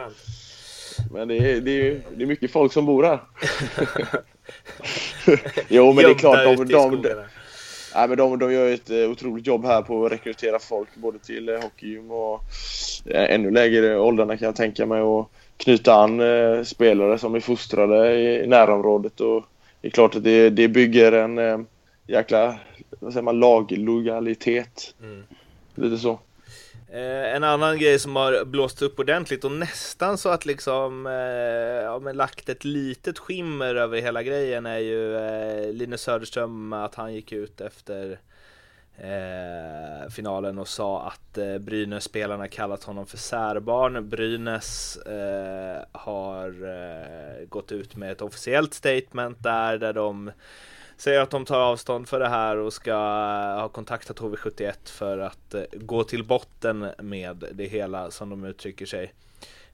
[1.12, 3.20] Men det är, det, är, det är mycket folk som bor här.
[5.68, 6.44] jo, men det är klart.
[6.44, 7.14] De, de, de,
[7.94, 11.18] nej, men de, de gör ett eh, otroligt jobb här på att rekrytera folk både
[11.18, 12.40] till eh, hockeygym och
[13.06, 15.00] eh, ännu lägre åldrarna kan jag tänka mig.
[15.00, 19.20] Och knyta an eh, spelare som är fostrade i, i närområdet.
[19.20, 19.44] Och
[19.82, 21.60] det är klart att det, det bygger en eh,
[22.06, 22.58] jäkla
[23.00, 24.94] vad säger man, laglojalitet.
[25.00, 25.22] Mm.
[25.74, 26.20] Lite så.
[26.92, 31.12] Eh, en annan grej som har blåst upp ordentligt och nästan så att liksom eh,
[31.84, 36.94] ja, men lagt ett litet skimmer över hela grejen är ju eh, Linus Söderström att
[36.94, 38.18] han gick ut efter
[38.98, 44.08] eh, finalen och sa att eh, Brynäs-spelarna kallat honom för särbarn.
[44.08, 50.30] Brynäs eh, har eh, gått ut med ett officiellt statement där, där de
[50.96, 55.18] säger att de tar avstånd för det här och ska eh, ha kontaktat HV71 för
[55.18, 59.12] att eh, gå till botten med det hela som de uttrycker sig.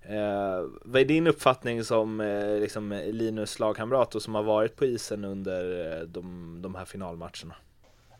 [0.02, 4.84] Eh, vad är din uppfattning som eh, liksom Linus lagkamrat och som har varit på
[4.84, 7.54] isen under eh, de, de här finalmatcherna?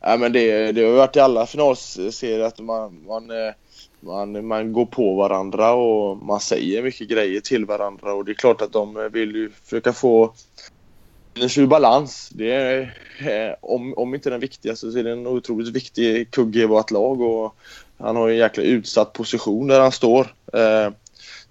[0.01, 3.53] Ja, men det, det har varit i alla finalserier att man, man, eh,
[3.99, 8.35] man, man går på varandra och man säger mycket grejer till varandra och det är
[8.35, 10.33] klart att de eh, vill ju försöka få
[11.35, 12.29] en ur balans.
[12.33, 12.81] Det är,
[13.19, 16.91] eh, om, om inte den viktigaste så är det en otroligt viktig kugge i vårt
[16.91, 17.55] lag och
[17.97, 20.27] han har en jäkla utsatt position där han står.
[20.53, 20.89] Eh,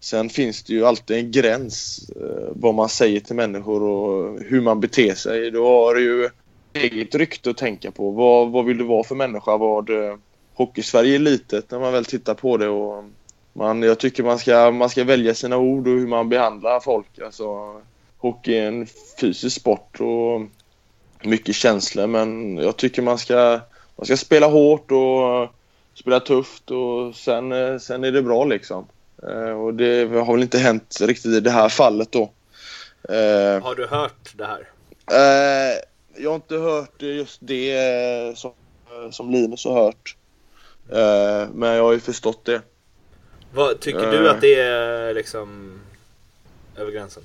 [0.00, 4.60] Sen finns det ju alltid en gräns eh, vad man säger till människor och hur
[4.60, 5.50] man beter sig.
[5.50, 6.30] Då har ju
[6.72, 8.10] eget rykte att tänka på.
[8.10, 9.56] Vad, vad vill du vara för människa?
[9.56, 10.16] Vad, eh,
[10.54, 12.68] Hockeysverige är litet när man väl tittar på det.
[12.68, 13.04] Och
[13.52, 17.18] man, jag tycker man ska, man ska välja sina ord och hur man behandlar folk.
[17.24, 17.80] Alltså,
[18.18, 18.86] hockey är en
[19.20, 20.40] fysisk sport och
[21.22, 23.60] mycket känslor men jag tycker man ska,
[23.96, 25.48] man ska spela hårt och
[25.94, 28.86] spela tufft och sen, eh, sen är det bra liksom.
[29.22, 32.22] Eh, och det har väl inte hänt riktigt i det här fallet då.
[33.08, 34.68] Eh, har du hört det här?
[36.18, 38.52] Jag har inte hört just det som,
[39.10, 40.16] som Linus har hört.
[41.54, 42.62] Men jag har ju förstått det.
[43.54, 45.80] Vad, tycker du att det är liksom
[46.76, 47.22] över gränsen?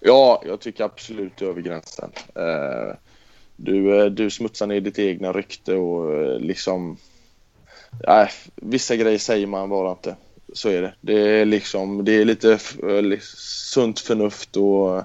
[0.00, 2.10] Ja, jag tycker absolut över gränsen.
[3.56, 6.96] Du, du smutsar ner ditt egna rykte och liksom
[8.06, 10.16] nej, vissa grejer säger man bara inte.
[10.52, 10.94] Så är det.
[11.00, 15.02] Det är liksom, det är lite eh, sunt förnuft och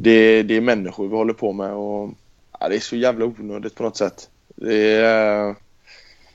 [0.00, 2.10] det, det är människor vi håller på med och
[2.60, 4.30] ja, det är så jävla onödigt på något sätt.
[4.56, 5.54] Det är,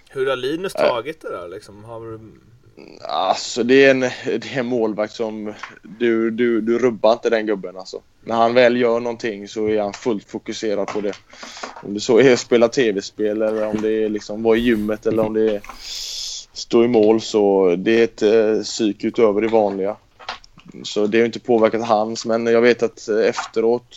[0.09, 1.83] Hur har Linus tagit det då liksom?
[1.83, 2.19] Har...
[3.01, 7.45] Alltså det är, en, det är en målvakt som du, du, du rubbar inte den
[7.45, 8.01] gubben alltså.
[8.23, 11.13] När han väl gör någonting så är han fullt fokuserad på det.
[11.83, 15.05] Om det så är att spela tv-spel eller om det är liksom vara i gymmet
[15.05, 15.61] eller om det är
[16.53, 19.95] stå i mål så det är ett eh, psyk utöver det vanliga.
[20.83, 23.95] Så det har inte påverkat hans men jag vet att eh, efteråt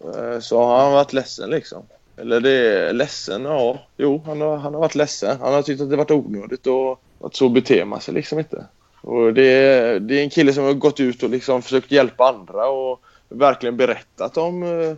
[0.00, 1.82] eh, så har han varit ledsen liksom.
[2.16, 3.78] Eller det är ledsen, ja.
[3.96, 5.38] Jo, han har, han har varit ledsen.
[5.40, 8.64] Han har tyckt att det varit onödigt och att så beter man sig liksom inte.
[9.02, 12.28] Och det, är, det är en kille som har gått ut och liksom försökt hjälpa
[12.28, 14.96] andra och verkligen berättat om eh,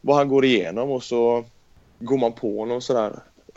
[0.00, 1.44] vad han går igenom och så
[1.98, 3.12] går man på honom sådär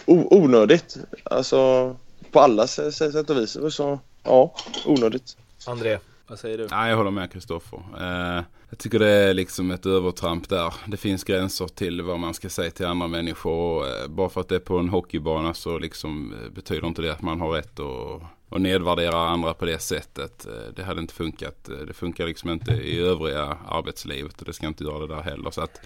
[0.05, 0.97] o onödigt.
[1.23, 1.95] Alltså
[2.31, 3.57] på alla sätt och vis.
[3.69, 4.53] Så ja,
[4.85, 5.37] onödigt.
[5.67, 5.97] André,
[6.27, 6.67] vad säger du?
[6.71, 7.83] Nej, jag håller med Kristoffer.
[7.99, 10.73] Eh, jag tycker det är liksom ett övertramp där.
[10.87, 13.87] Det finns gränser till vad man ska säga till andra människor.
[13.87, 17.11] Eh, bara för att det är på en hockeybana så liksom eh, betyder inte det
[17.11, 18.21] att man har rätt att
[18.53, 20.45] och nedvärdera andra på det sättet.
[20.45, 21.69] Eh, det hade inte funkat.
[21.69, 25.21] Eh, det funkar liksom inte i övriga arbetslivet och det ska inte göra det där
[25.21, 25.51] heller.
[25.51, 25.81] Så att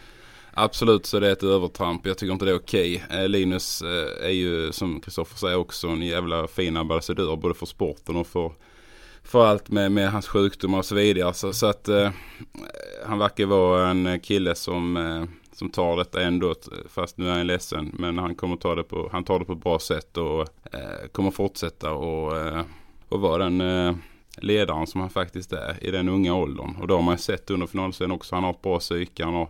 [0.54, 2.06] Absolut så är det ett övertramp.
[2.06, 3.04] Jag tycker inte det är okej.
[3.06, 3.28] Okay.
[3.28, 8.16] Linus eh, är ju som Kristoffer säger också en jävla fin ambassadör både för sporten
[8.16, 8.52] och för
[9.28, 11.34] för allt med, med hans sjukdomar och så vidare.
[11.34, 12.10] Så, så att eh,
[13.06, 16.56] han verkar vara en kille som, eh, som tar detta ändå.
[16.90, 17.96] Fast nu är han ledsen.
[18.00, 20.42] Men han kommer ta det på, han tar det på ett bra sätt och
[20.74, 22.64] eh, kommer fortsätta och, eh,
[23.10, 23.96] och vara den eh,
[24.38, 26.76] ledaren som han faktiskt är i den unga åldern.
[26.82, 28.36] Och då har man sett under finalserien också.
[28.36, 29.24] Han har ett bra psyke.
[29.24, 29.50] Han har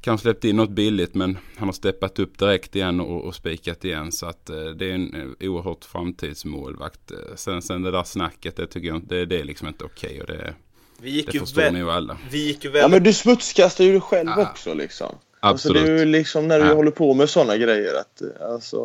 [0.00, 3.84] Kanske släppt in något billigt men han har steppat upp direkt igen och, och spikat
[3.84, 4.12] igen.
[4.12, 7.10] Så att eh, det är en eh, oerhört framtidsmålvakt.
[7.10, 10.08] Eh, sen, sen det där snacket, det tycker jag det, det är liksom inte okej.
[10.10, 10.54] Okay och det,
[11.00, 12.18] vi gick det förstår ni ju alla.
[12.30, 12.82] Vi gick ju väldigt...
[12.82, 14.42] Ja men du smutskastar ju dig själv ja.
[14.42, 15.14] också liksom.
[15.40, 15.76] Absolut.
[15.76, 16.74] Alltså, det är ju liksom när du ja.
[16.74, 18.80] håller på med sådana grejer att alltså...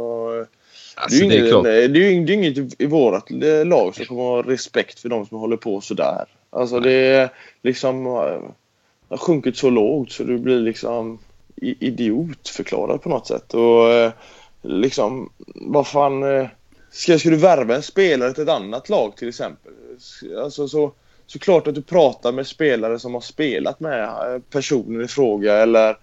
[0.95, 3.30] Alltså, det, är det, är ingen, det, är ju inget i vårt
[3.66, 6.26] lag som kommer ha respekt för de som håller på sådär.
[6.49, 7.30] Alltså det är
[7.64, 8.07] liksom
[9.14, 11.20] har sjunkit så lågt så du blir liksom
[11.55, 13.53] idiotförklarad på något sätt.
[13.53, 14.11] Och eh,
[14.61, 16.24] liksom, vad fan...
[16.24, 16.47] Eh,
[16.91, 19.72] ska, ska du värva en spelare till ett annat lag till exempel?
[20.43, 20.91] Alltså så,
[21.26, 25.53] så klart att du pratar med spelare som har spelat med eh, personen i fråga
[25.53, 25.97] eller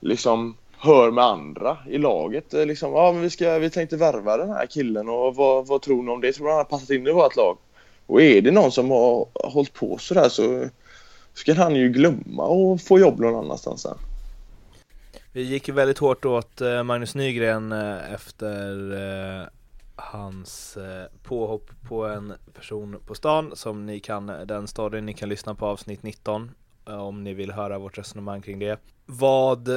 [0.00, 2.52] liksom hör med andra i laget.
[2.52, 6.02] Liksom, ja, men vi, ska, vi tänkte värva den här killen och vad, vad tror
[6.02, 6.32] ni om det?
[6.32, 7.58] Tror ni han har passat in i vårt lag?
[8.06, 10.68] Och är det någon som har hållit på sådär så
[11.38, 13.98] ska han ju glömma och få jobb någon annanstans sen.
[15.32, 18.92] Vi gick ju väldigt hårt åt eh, Magnus Nygren eh, efter
[19.40, 19.46] eh,
[19.96, 20.78] hans
[21.22, 25.66] påhopp på en person på stan som ni kan, den storyn ni kan lyssna på
[25.66, 26.50] avsnitt 19
[26.84, 28.78] om ni vill höra vårt resonemang kring det.
[29.06, 29.68] Vad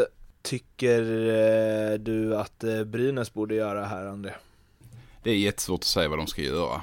[0.41, 1.01] tycker
[1.97, 4.31] du att Brynäs borde göra här André?
[5.23, 6.81] Det är jättesvårt att säga vad de ska göra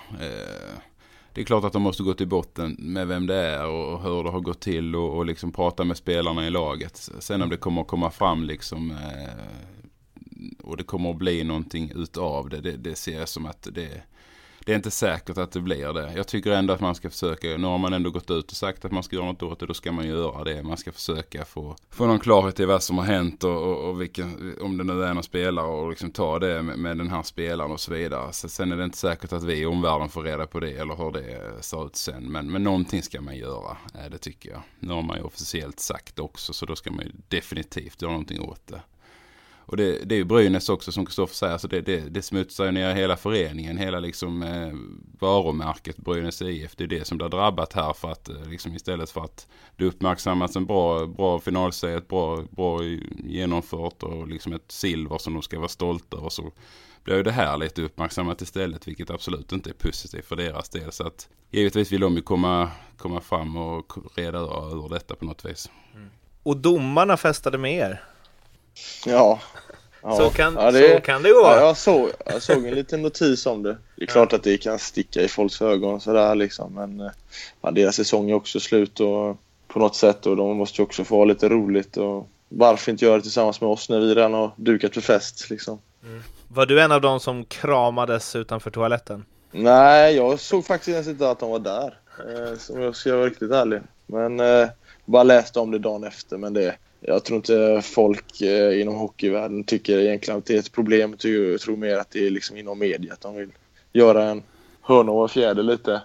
[1.39, 4.24] det är klart att de måste gå till botten med vem det är och hur
[4.24, 7.11] det har gått till och, och liksom prata med spelarna i laget.
[7.18, 9.45] Sen om det kommer att komma fram liksom eh,
[10.62, 14.03] och det kommer att bli någonting utav det, det, det ser jag som att det,
[14.69, 16.12] det är inte säkert att det blir det.
[16.16, 18.85] Jag tycker ändå att man ska försöka, nu har man ändå gått ut och sagt
[18.85, 20.62] att man ska göra något åt det, då ska man göra det.
[20.62, 24.01] Man ska försöka få, få någon klarhet i vad som har hänt och, och, och
[24.01, 27.23] vilken, om det nu är någon spelare och liksom ta det med, med, den här
[27.23, 28.33] spelaren och så vidare.
[28.33, 30.97] Så sen är det inte säkert att vi i omvärlden får reda på det eller
[30.97, 32.33] hur det ser ut sen.
[32.33, 34.62] Men, men någonting ska man göra, eh, det tycker jag.
[34.79, 38.41] Nu har man ju officiellt sagt också, så då ska man ju definitivt göra någonting
[38.41, 38.81] åt det.
[39.69, 42.64] Och det, det är ju Brynäs också som Kristoffer säger, alltså det, det, det smutsar
[42.64, 44.73] ju ner hela föreningen, hela liksom eh,
[45.21, 46.77] varumärket Brynäs IF.
[46.77, 49.47] Det är det som blir drabbat här för att eh, liksom istället för att
[49.77, 52.81] det uppmärksammas en bra, bra finalserie, ett bra, bra
[53.25, 56.53] genomfört och liksom ett silver som de ska vara stolta över så
[57.05, 60.93] blir ju det här lite uppmärksammat istället, vilket absolut inte är positivt för deras del.
[60.93, 65.45] Så att givetvis vill de ju komma, komma fram och reda ur detta på något
[65.45, 65.71] vis.
[65.95, 66.09] Mm.
[66.43, 68.03] Och domarna festade med er?
[69.07, 69.41] Ja.
[70.03, 70.16] ja.
[70.16, 71.41] Så, kan, ja, det, så kan det gå.
[71.41, 73.76] Ja, jag, såg, jag såg en liten notis om det.
[73.97, 76.74] Det är klart att det kan sticka i folks ögon sådär liksom.
[76.74, 77.11] Men eh,
[77.61, 79.37] ja, deras säsong är också slut och,
[79.68, 81.97] på något sätt och de måste ju också få ha lite roligt.
[81.97, 85.51] Och varför inte göra det tillsammans med oss när vi redan har dukat för fest
[85.51, 85.79] liksom.
[86.05, 86.22] Mm.
[86.49, 89.24] Var du en av dem som kramades utanför toaletten?
[89.51, 91.99] Nej, jag såg faktiskt ens inte att de var där.
[92.18, 93.81] Eh, om jag ska vara riktigt ärlig.
[94.07, 94.68] Men eh,
[95.05, 96.37] bara läste om det dagen efter.
[96.37, 100.72] Men det, jag tror inte folk eh, inom hockeyvärlden tycker egentligen att det är ett
[100.72, 101.16] problem.
[101.22, 103.51] Jag tror mer att det är liksom inom media att de vill
[103.92, 104.42] göra en
[104.82, 106.03] hörna och en fjäder lite.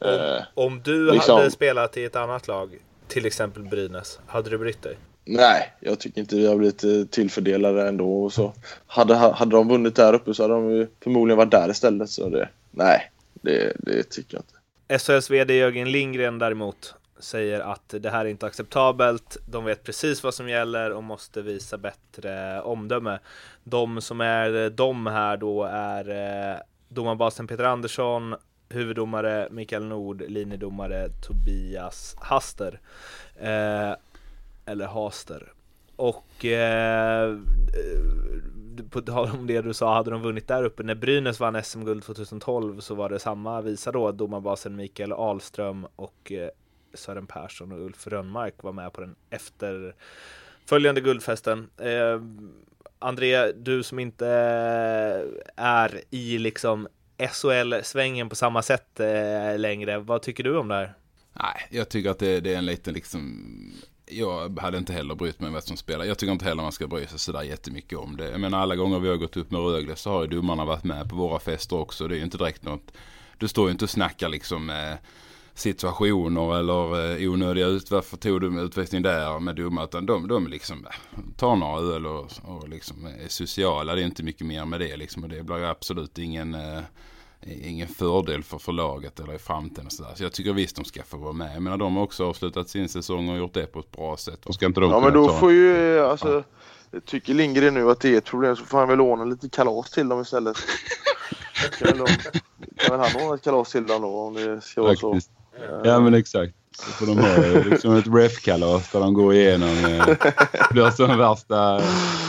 [0.00, 2.78] Om, eh, om du liksom, hade spelat i ett annat lag,
[3.08, 4.96] till exempel Brynäs, hade du brytt dig?
[5.24, 8.24] Nej, jag tycker inte vi har blivit eh, tillfördelade ändå.
[8.24, 8.52] Och så.
[8.86, 12.10] Hade, hade de vunnit där uppe så hade de förmodligen varit där istället.
[12.10, 15.04] Så det, nej, det, det tycker jag inte.
[15.04, 19.36] SHLs VD Jörgen Lindgren däremot säger att det här är inte acceptabelt.
[19.46, 23.18] De vet precis vad som gäller och måste visa bättre omdöme.
[23.64, 26.08] De som är de här då är
[26.52, 26.58] eh,
[26.88, 28.34] domarbasen Peter Andersson,
[28.68, 32.80] huvuddomare Mikael Nord, linjedomare Tobias Haster.
[33.36, 33.92] Eh,
[34.66, 35.52] eller Haster.
[35.96, 37.36] Och eh,
[38.90, 42.04] på tal om det du sa, hade de vunnit där uppe när Brynäs vann SM-guld
[42.04, 46.48] 2012 så var det samma visa då, domarbasen Mikael Ahlström och eh,
[46.94, 51.70] Sören Persson och Ulf Rönnmark var med på den efterföljande guldfesten.
[51.78, 52.20] Eh,
[52.98, 54.26] André, du som inte
[55.56, 56.88] är i liksom
[57.18, 60.94] SHL-svängen på samma sätt eh, längre, vad tycker du om det här?
[61.32, 63.44] Nej, jag tycker att det, det är en liten liksom
[64.06, 66.04] jag hade inte heller brytt mig om vem som spelar.
[66.04, 68.30] Jag tycker inte heller man ska bry sig sådär jättemycket om det.
[68.30, 70.84] Jag menar alla gånger vi har gått upp med Rögle så har ju domarna varit
[70.84, 72.08] med på våra fester också.
[72.08, 72.92] Det är ju inte direkt något.
[73.38, 74.94] Du står ju inte och snackar liksom eh,
[75.54, 80.46] situationer eller eh, onödiga ut, varför tog du utvisning där med dumma, utan de, de
[80.46, 83.94] liksom eh, tar några öl och, och liksom är sociala.
[83.94, 86.80] Det är inte mycket mer med det liksom och det blir absolut ingen eh,
[87.46, 89.86] ingen fördel för förlaget eller i framtiden.
[89.86, 90.14] Och så, där.
[90.14, 91.62] så jag tycker visst de ska få vara med.
[91.62, 94.46] Menar de har också avslutat sin säsong och gjort det på ett bra sätt.
[94.46, 96.44] Och ska inte de ja men då får ju, alltså,
[96.90, 97.00] ja.
[97.04, 99.90] tycker Lindgren nu att det är ett problem så får han väl ordna lite kalas
[99.90, 100.56] till dem istället.
[101.78, 105.20] kan väl han ordna ett kalas till dem då om det ska vara så.
[105.84, 106.54] Ja men exakt.
[106.78, 109.68] Så får de ha liksom ett ref-kalas där de går igenom.
[109.68, 110.06] Eh,
[110.70, 111.80] blir som värsta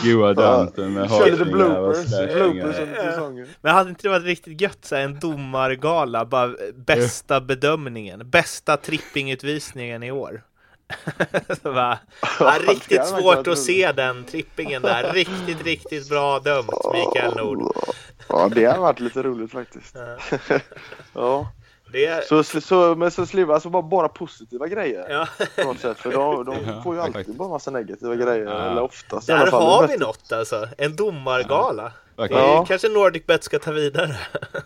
[0.04, 3.46] goa dansen med hakningar och släpningar.
[3.60, 6.24] Men hade inte det varit riktigt gött så en domargala?
[6.24, 10.42] Bara bästa bedömningen, bästa trippingutvisningen i år.
[11.62, 11.98] bara,
[12.40, 15.12] ja, riktigt svårt att se den trippingen där.
[15.12, 17.76] Riktigt, riktigt bra dömt, Mikael Nord.
[18.28, 19.96] Ja, det har varit lite roligt faktiskt.
[21.12, 21.52] ja.
[21.92, 22.28] Det...
[22.28, 25.06] Så, så, men så Sliva, alltså bara, bara positiva grejer.
[25.10, 25.28] Ja.
[25.56, 28.46] På något sätt, för de, de får ju alltid bara massa negativa grejer.
[28.46, 28.70] Ja.
[28.70, 30.68] Eller oftast Där har vi något alltså.
[30.78, 31.92] En domargala.
[32.16, 32.26] Ja.
[32.30, 32.64] Ja.
[32.68, 34.16] Kanske Nordic Bet ska ta vidare.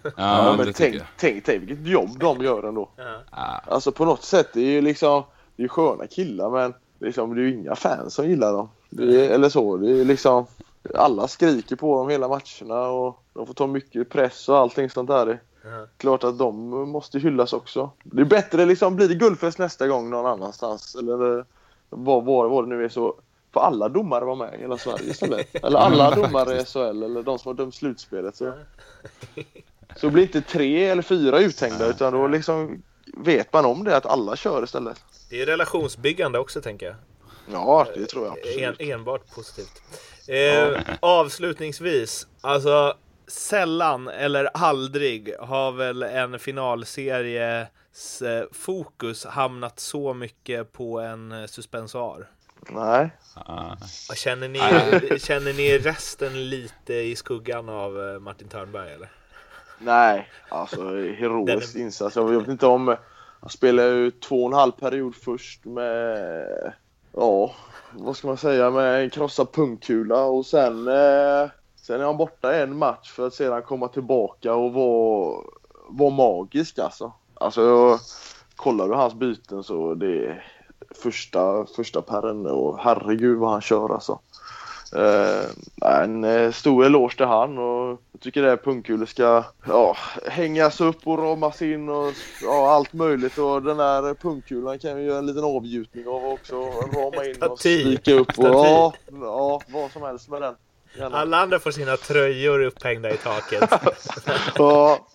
[0.02, 2.90] Ja, ja men tänk, tänk, tänk vilket jobb de gör ändå.
[3.30, 3.60] Ja.
[3.66, 5.22] Alltså på något sätt, det är ju liksom,
[5.56, 8.68] det är sköna killar men liksom, det är ju inga fans som gillar dem.
[8.98, 10.46] Är, eller så, det är liksom,
[10.94, 15.08] alla skriker på dem hela matcherna och de får ta mycket press och allting sånt
[15.08, 15.40] där.
[15.62, 15.86] Ja.
[15.96, 17.90] Klart att de måste hyllas också.
[18.02, 21.44] Det är bättre liksom, blir det guldfest nästa gång någon annanstans eller
[21.88, 23.16] vad, vad, vad det nu är så
[23.52, 25.54] får alla domare vara med i hela Sverige istället.
[25.64, 28.36] Eller alla domare i SHL eller de som har dömt slutspelet.
[28.36, 28.52] Så,
[29.96, 32.82] så blir inte tre eller fyra uthängda utan då liksom
[33.16, 35.02] vet man om det att alla kör istället.
[35.30, 36.94] Det är relationsbyggande också tänker jag.
[37.52, 38.80] Ja, det tror jag absolut.
[38.80, 39.82] En, enbart positivt.
[40.28, 40.78] Eh, ja.
[41.00, 42.94] Avslutningsvis, alltså
[43.30, 51.46] sällan eller aldrig har väl en finalseries eh, fokus hamnat så mycket på en eh,
[51.46, 52.26] suspensoar.
[52.68, 53.10] Nej.
[54.14, 54.58] Känner ni,
[55.18, 59.10] känner ni resten lite i skuggan av eh, Martin Törnberg eller?
[59.78, 61.80] Nej, alltså heroisk är...
[61.80, 62.16] insats.
[62.16, 62.96] Jag vet inte om...
[63.40, 66.72] Han spelade ju två och en halv period först med...
[67.12, 67.54] Ja,
[67.92, 68.70] vad ska man säga?
[68.70, 70.88] Med en krossad pungkula och sen...
[70.88, 71.50] Eh,
[71.90, 75.42] Sen är han borta en match för att sedan komma tillbaka och vara,
[75.88, 77.12] vara magisk alltså.
[77.34, 77.98] Alltså,
[78.56, 80.44] kollar du hans byten så det är
[81.02, 84.18] första, första perren och herregud vad han kör alltså.
[84.96, 85.44] Eh,
[86.02, 90.80] en eh, stor eloge till han och jag tycker det här pungkulor ska ja, hängas
[90.80, 92.12] upp och ramas in och
[92.42, 96.54] ja, allt möjligt och den där pungkulan kan vi göra en liten avgjutning av också.
[96.94, 100.54] Rama in och stryka upp och ja, ja, vad som helst med den.
[101.00, 103.70] Alla andra får sina tröjor upphängda i taket.
[104.56, 105.06] Ja,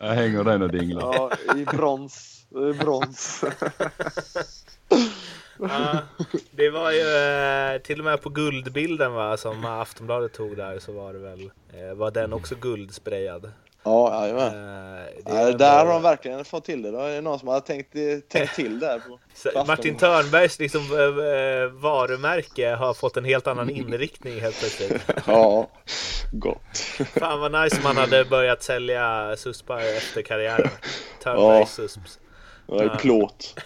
[0.00, 1.14] Jag hänger den och dinglar.
[1.14, 2.46] ja, i brons.
[2.50, 3.44] I brons.
[5.58, 5.98] Ja,
[6.50, 10.92] det var ju eh, till och med på guldbilden va, som Aftonbladet tog där så
[10.92, 13.52] var det väl eh, var den också guldsprayad.
[13.84, 14.46] Ja, jajamän.
[14.46, 16.90] Eh, det Ja, är där ändå- har de verkligen fått till det.
[16.90, 17.92] Det är någon som har tänkt,
[18.28, 18.98] tänkt till där.
[18.98, 19.96] På, Martin.
[19.96, 25.02] Törnbergs liksom, eh, eh, varumärke har fått en helt annan inriktning helt plötsligt.
[25.26, 25.68] Ja,
[26.32, 26.78] gott.
[27.18, 30.70] Fan vad nice man hade börjat sälja suspar efter karriären.
[31.22, 31.84] Törnbergs Ja.
[31.84, 32.18] susps.
[32.66, 33.60] Ja, i plåt.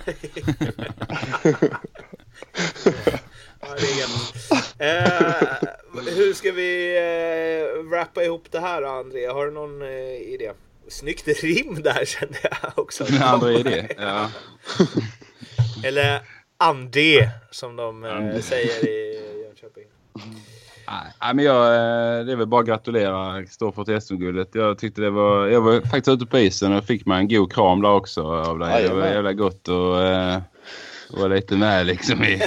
[3.60, 5.58] Ja, det är eh,
[5.92, 9.26] hur ska vi eh, wrappa ihop det här då, André?
[9.26, 10.50] Har du någon eh, idé?
[10.88, 13.04] Snyggt rim där kände jag också.
[13.04, 13.88] Den andra idé.
[13.98, 14.30] Ja.
[15.84, 16.20] Eller
[16.56, 18.42] André som de eh, André.
[18.42, 19.84] säger i Jönköping.
[21.20, 24.48] Nej, men jag, eh, det är väl bara att gratulera Kristoffer till SM-guldet.
[24.52, 25.46] Jag tyckte det var...
[25.46, 28.58] Jag var faktiskt ute på isen och fick mig en god kram där också av
[28.58, 28.82] dig.
[28.88, 29.96] Det var jävla gott och
[31.10, 32.42] vara lite med liksom i...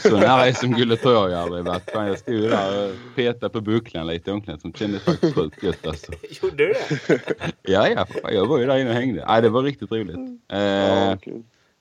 [0.00, 1.90] Så nära SM-guldet tror jag ju aldrig varit.
[1.90, 4.78] Fan, jag stod där och petade på bucklan lite i omklädningsrummet.
[4.78, 6.12] Kändes faktiskt sjukt gött alltså.
[6.42, 7.20] Gjorde du det?
[7.62, 8.06] Ja, ja.
[8.22, 9.24] fan, Jag var ju där inne och hängde.
[9.28, 10.16] Nej, det var riktigt roligt.
[10.52, 11.16] Eh, Ja,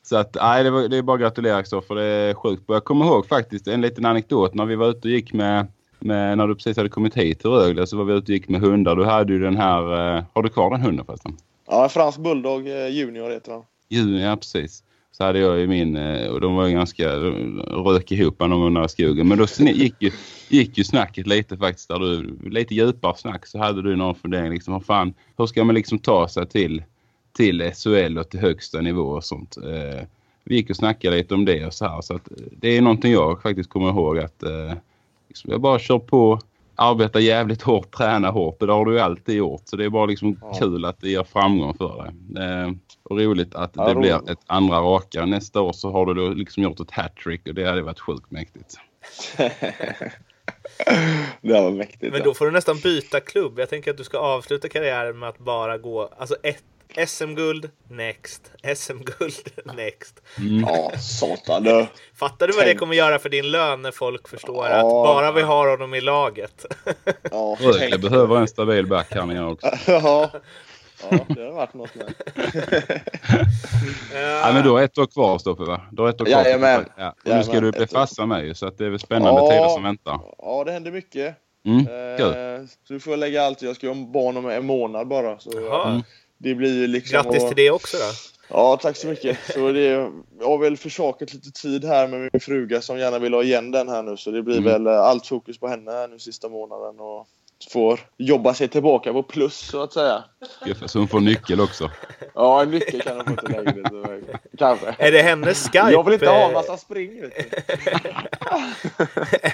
[0.03, 1.95] så att, nej, det, var, det är bara att gratulera Kristoffer.
[1.95, 2.63] Det är sjukt.
[2.67, 5.67] Jag kommer ihåg faktiskt en liten anekdot när vi var ute och gick med,
[5.99, 8.49] med när du precis hade kommit hit till Rögle så var vi ute och gick
[8.49, 8.95] med hundar.
[8.95, 11.37] Du hade ju den här, eh, har du kvar den hunden förresten?
[11.67, 13.63] Ja, en fransk bulldog eh, junior heter han.
[13.89, 14.83] Juni, ja precis.
[15.17, 18.73] Så hade jag ju min, eh, och de var ju ganska, rök ihop någon gång
[18.73, 19.27] var i skogen.
[19.27, 20.11] Men då gick ju,
[20.49, 24.51] gick ju snacket lite faktiskt där du, lite djupare snack så hade du någon fundering
[24.51, 26.83] liksom, vad fan, hur ska man liksom ta sig till,
[27.37, 29.57] till SHL och till högsta nivå och sånt.
[29.57, 30.07] Eh,
[30.43, 32.81] vi gick och snackade lite om det och så här så att eh, det är
[32.81, 34.73] någonting jag faktiskt kommer ihåg att eh,
[35.27, 36.39] liksom, jag bara kör på,
[36.75, 39.61] arbetar jävligt hårt, tränar hårt det har du ju alltid gjort.
[39.65, 40.53] Så det är bara liksom Ja.
[40.59, 42.43] kul att det ger framgång för dig.
[42.43, 42.71] Eh,
[43.03, 44.23] och roligt att Ja, det roligt.
[44.23, 45.25] blir ett andra raka.
[45.25, 48.31] Nästa år så har du då liksom gjort ett hattrick och det hade varit sjukt
[48.31, 48.75] mäktigt.
[51.41, 52.13] det var mäktigt.
[52.13, 53.59] Men då får du nästan byta klubb.
[53.59, 56.63] Jag tänker att du ska avsluta karriären med att bara gå, alltså ett
[57.07, 58.51] SM-guld, next.
[58.75, 59.33] SM-guld,
[59.75, 60.21] next.
[60.67, 61.87] Ja, satan du.
[62.15, 62.79] Fattar du vad det Tänk.
[62.79, 64.75] kommer göra för din lön när folk förstår Ja.
[64.75, 66.65] att bara vi har honom i laget?
[67.31, 68.01] Ja, Rögle tänk.
[68.01, 69.67] behöver en stabil back här nere också.
[69.87, 70.31] ja.
[71.11, 72.13] ja, det har varit något med.
[74.13, 75.81] Ja, men du har ett år kvar Stoffe va?
[75.91, 76.43] Du har ett år kvar.
[76.43, 76.85] Jajamän.
[76.97, 77.09] Ja.
[77.25, 79.49] Och nu ska du bli farsa med ju så att det är väl spännande Ja.
[79.51, 80.19] tider som väntar.
[80.37, 81.35] Ja, det händer mycket.
[81.65, 81.85] Mm,
[82.17, 82.27] kul.
[82.27, 83.61] Eh, så du får lägga allt.
[83.61, 85.39] Jag ska ha barn om en månad bara.
[85.39, 85.83] Så.
[85.87, 86.01] Mm.
[86.37, 87.13] Det blir ju liksom...
[87.13, 88.03] Grattis att- till det också då.
[88.49, 89.37] Ja, tack så mycket.
[89.53, 89.81] Så det,
[90.39, 93.71] jag har väl försakat lite tid här med min fruga som gärna vill ha igen
[93.71, 94.17] den här nu.
[94.17, 94.71] Så det blir Mm.
[94.71, 96.99] väl eh, allt fokus på henne nu sista månaden.
[96.99, 97.27] Och
[97.69, 100.23] får jobba sig tillbaka på plus så att säga.
[100.85, 101.91] Så hon får nyckel också.
[102.33, 104.39] Ja, en nyckel kan hon få till lägenheten.
[104.57, 104.95] Kanske.
[104.99, 105.91] Är det hennes Skype?
[105.91, 107.21] Jag vill inte ha en eh, massa spring.
[107.21, 107.41] Vet du.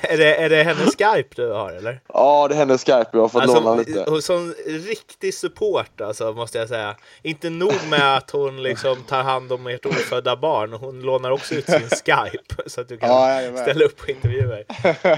[0.01, 2.01] är, det, är det hennes Skype du har eller?
[2.07, 3.09] Ja, det händer Skype.
[3.11, 4.03] Jag har fått låna lite.
[4.03, 6.95] Alltså, som riktig support alltså, måste jag säga.
[7.21, 11.55] Inte nog med att hon liksom tar hand om ert ofödda barn, hon lånar också
[11.55, 14.65] ut sin Skype så att du kan Ja, ställa upp på intervjuer.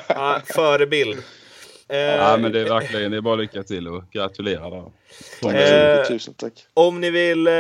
[0.07, 1.23] Ja, förebild.
[1.93, 5.99] Eh, Ja men det är verkligen, det är bara lycka till och gratulera där.
[5.99, 6.53] Eh, Tusen tack.
[6.73, 7.53] Om ni vill eh,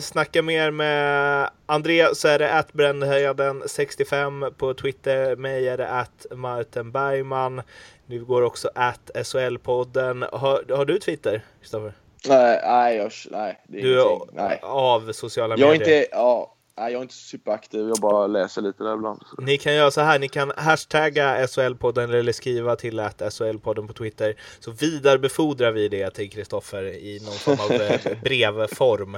[0.00, 5.36] snacka mer med André så är det att brännhöjaden65 på Twitter.
[5.36, 7.62] Mig är det att Martin Bergman.
[8.06, 10.28] Nu går också att SHL-podden.
[10.32, 11.92] Har, har du Twitter, Kristoffer?
[12.28, 14.28] Nej, nej, jag, nej, det är Du ingenting.
[14.32, 14.58] Nej.
[14.62, 15.96] av sociala Jag är medier.
[15.98, 17.88] inte, ja, nej, jag är inte superaktiv.
[17.88, 19.22] Jag bara läser lite där ibland.
[19.38, 23.92] Ni kan göra så här, ni kan hashtagga SHL-podden eller skriva till att SHL-podden på
[23.92, 24.36] Twitter.
[24.60, 29.14] Så vidarebefordrar vi det till Kristoffer i någon form av eh, brevform.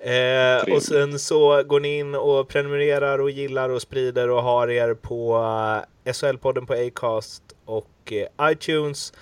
[0.00, 4.70] Eh, och sen så går ni in och prenumererar och gillar och sprider och har
[4.70, 5.36] er på
[6.04, 9.12] eh, SHL-podden på Acast och eh, iTunes.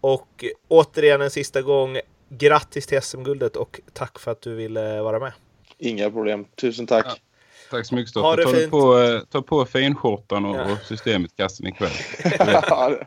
[0.00, 5.18] Och återigen en sista gång, grattis till SM-guldet och tack för att du ville vara
[5.18, 5.32] med.
[5.78, 6.44] Inga problem.
[6.54, 7.22] Tusen tack.
[7.70, 8.36] Tack så mycket Ha Stoffe.
[8.36, 8.70] det Ta, fint.
[8.70, 10.62] på, eh, ta på finskjortan och, Ja.
[10.72, 11.90] och systemet-kassen ikväll.
[12.38, 13.06] Ja, det,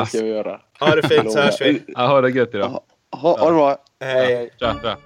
[0.00, 0.60] det ska vi göra.
[0.80, 1.82] Ha det fint så hörs vi.
[1.86, 2.68] Ja, ha det gött idag.
[3.12, 3.76] Ha, ha det bra.
[4.00, 4.50] Hej.
[4.60, 4.96] Tja, tja.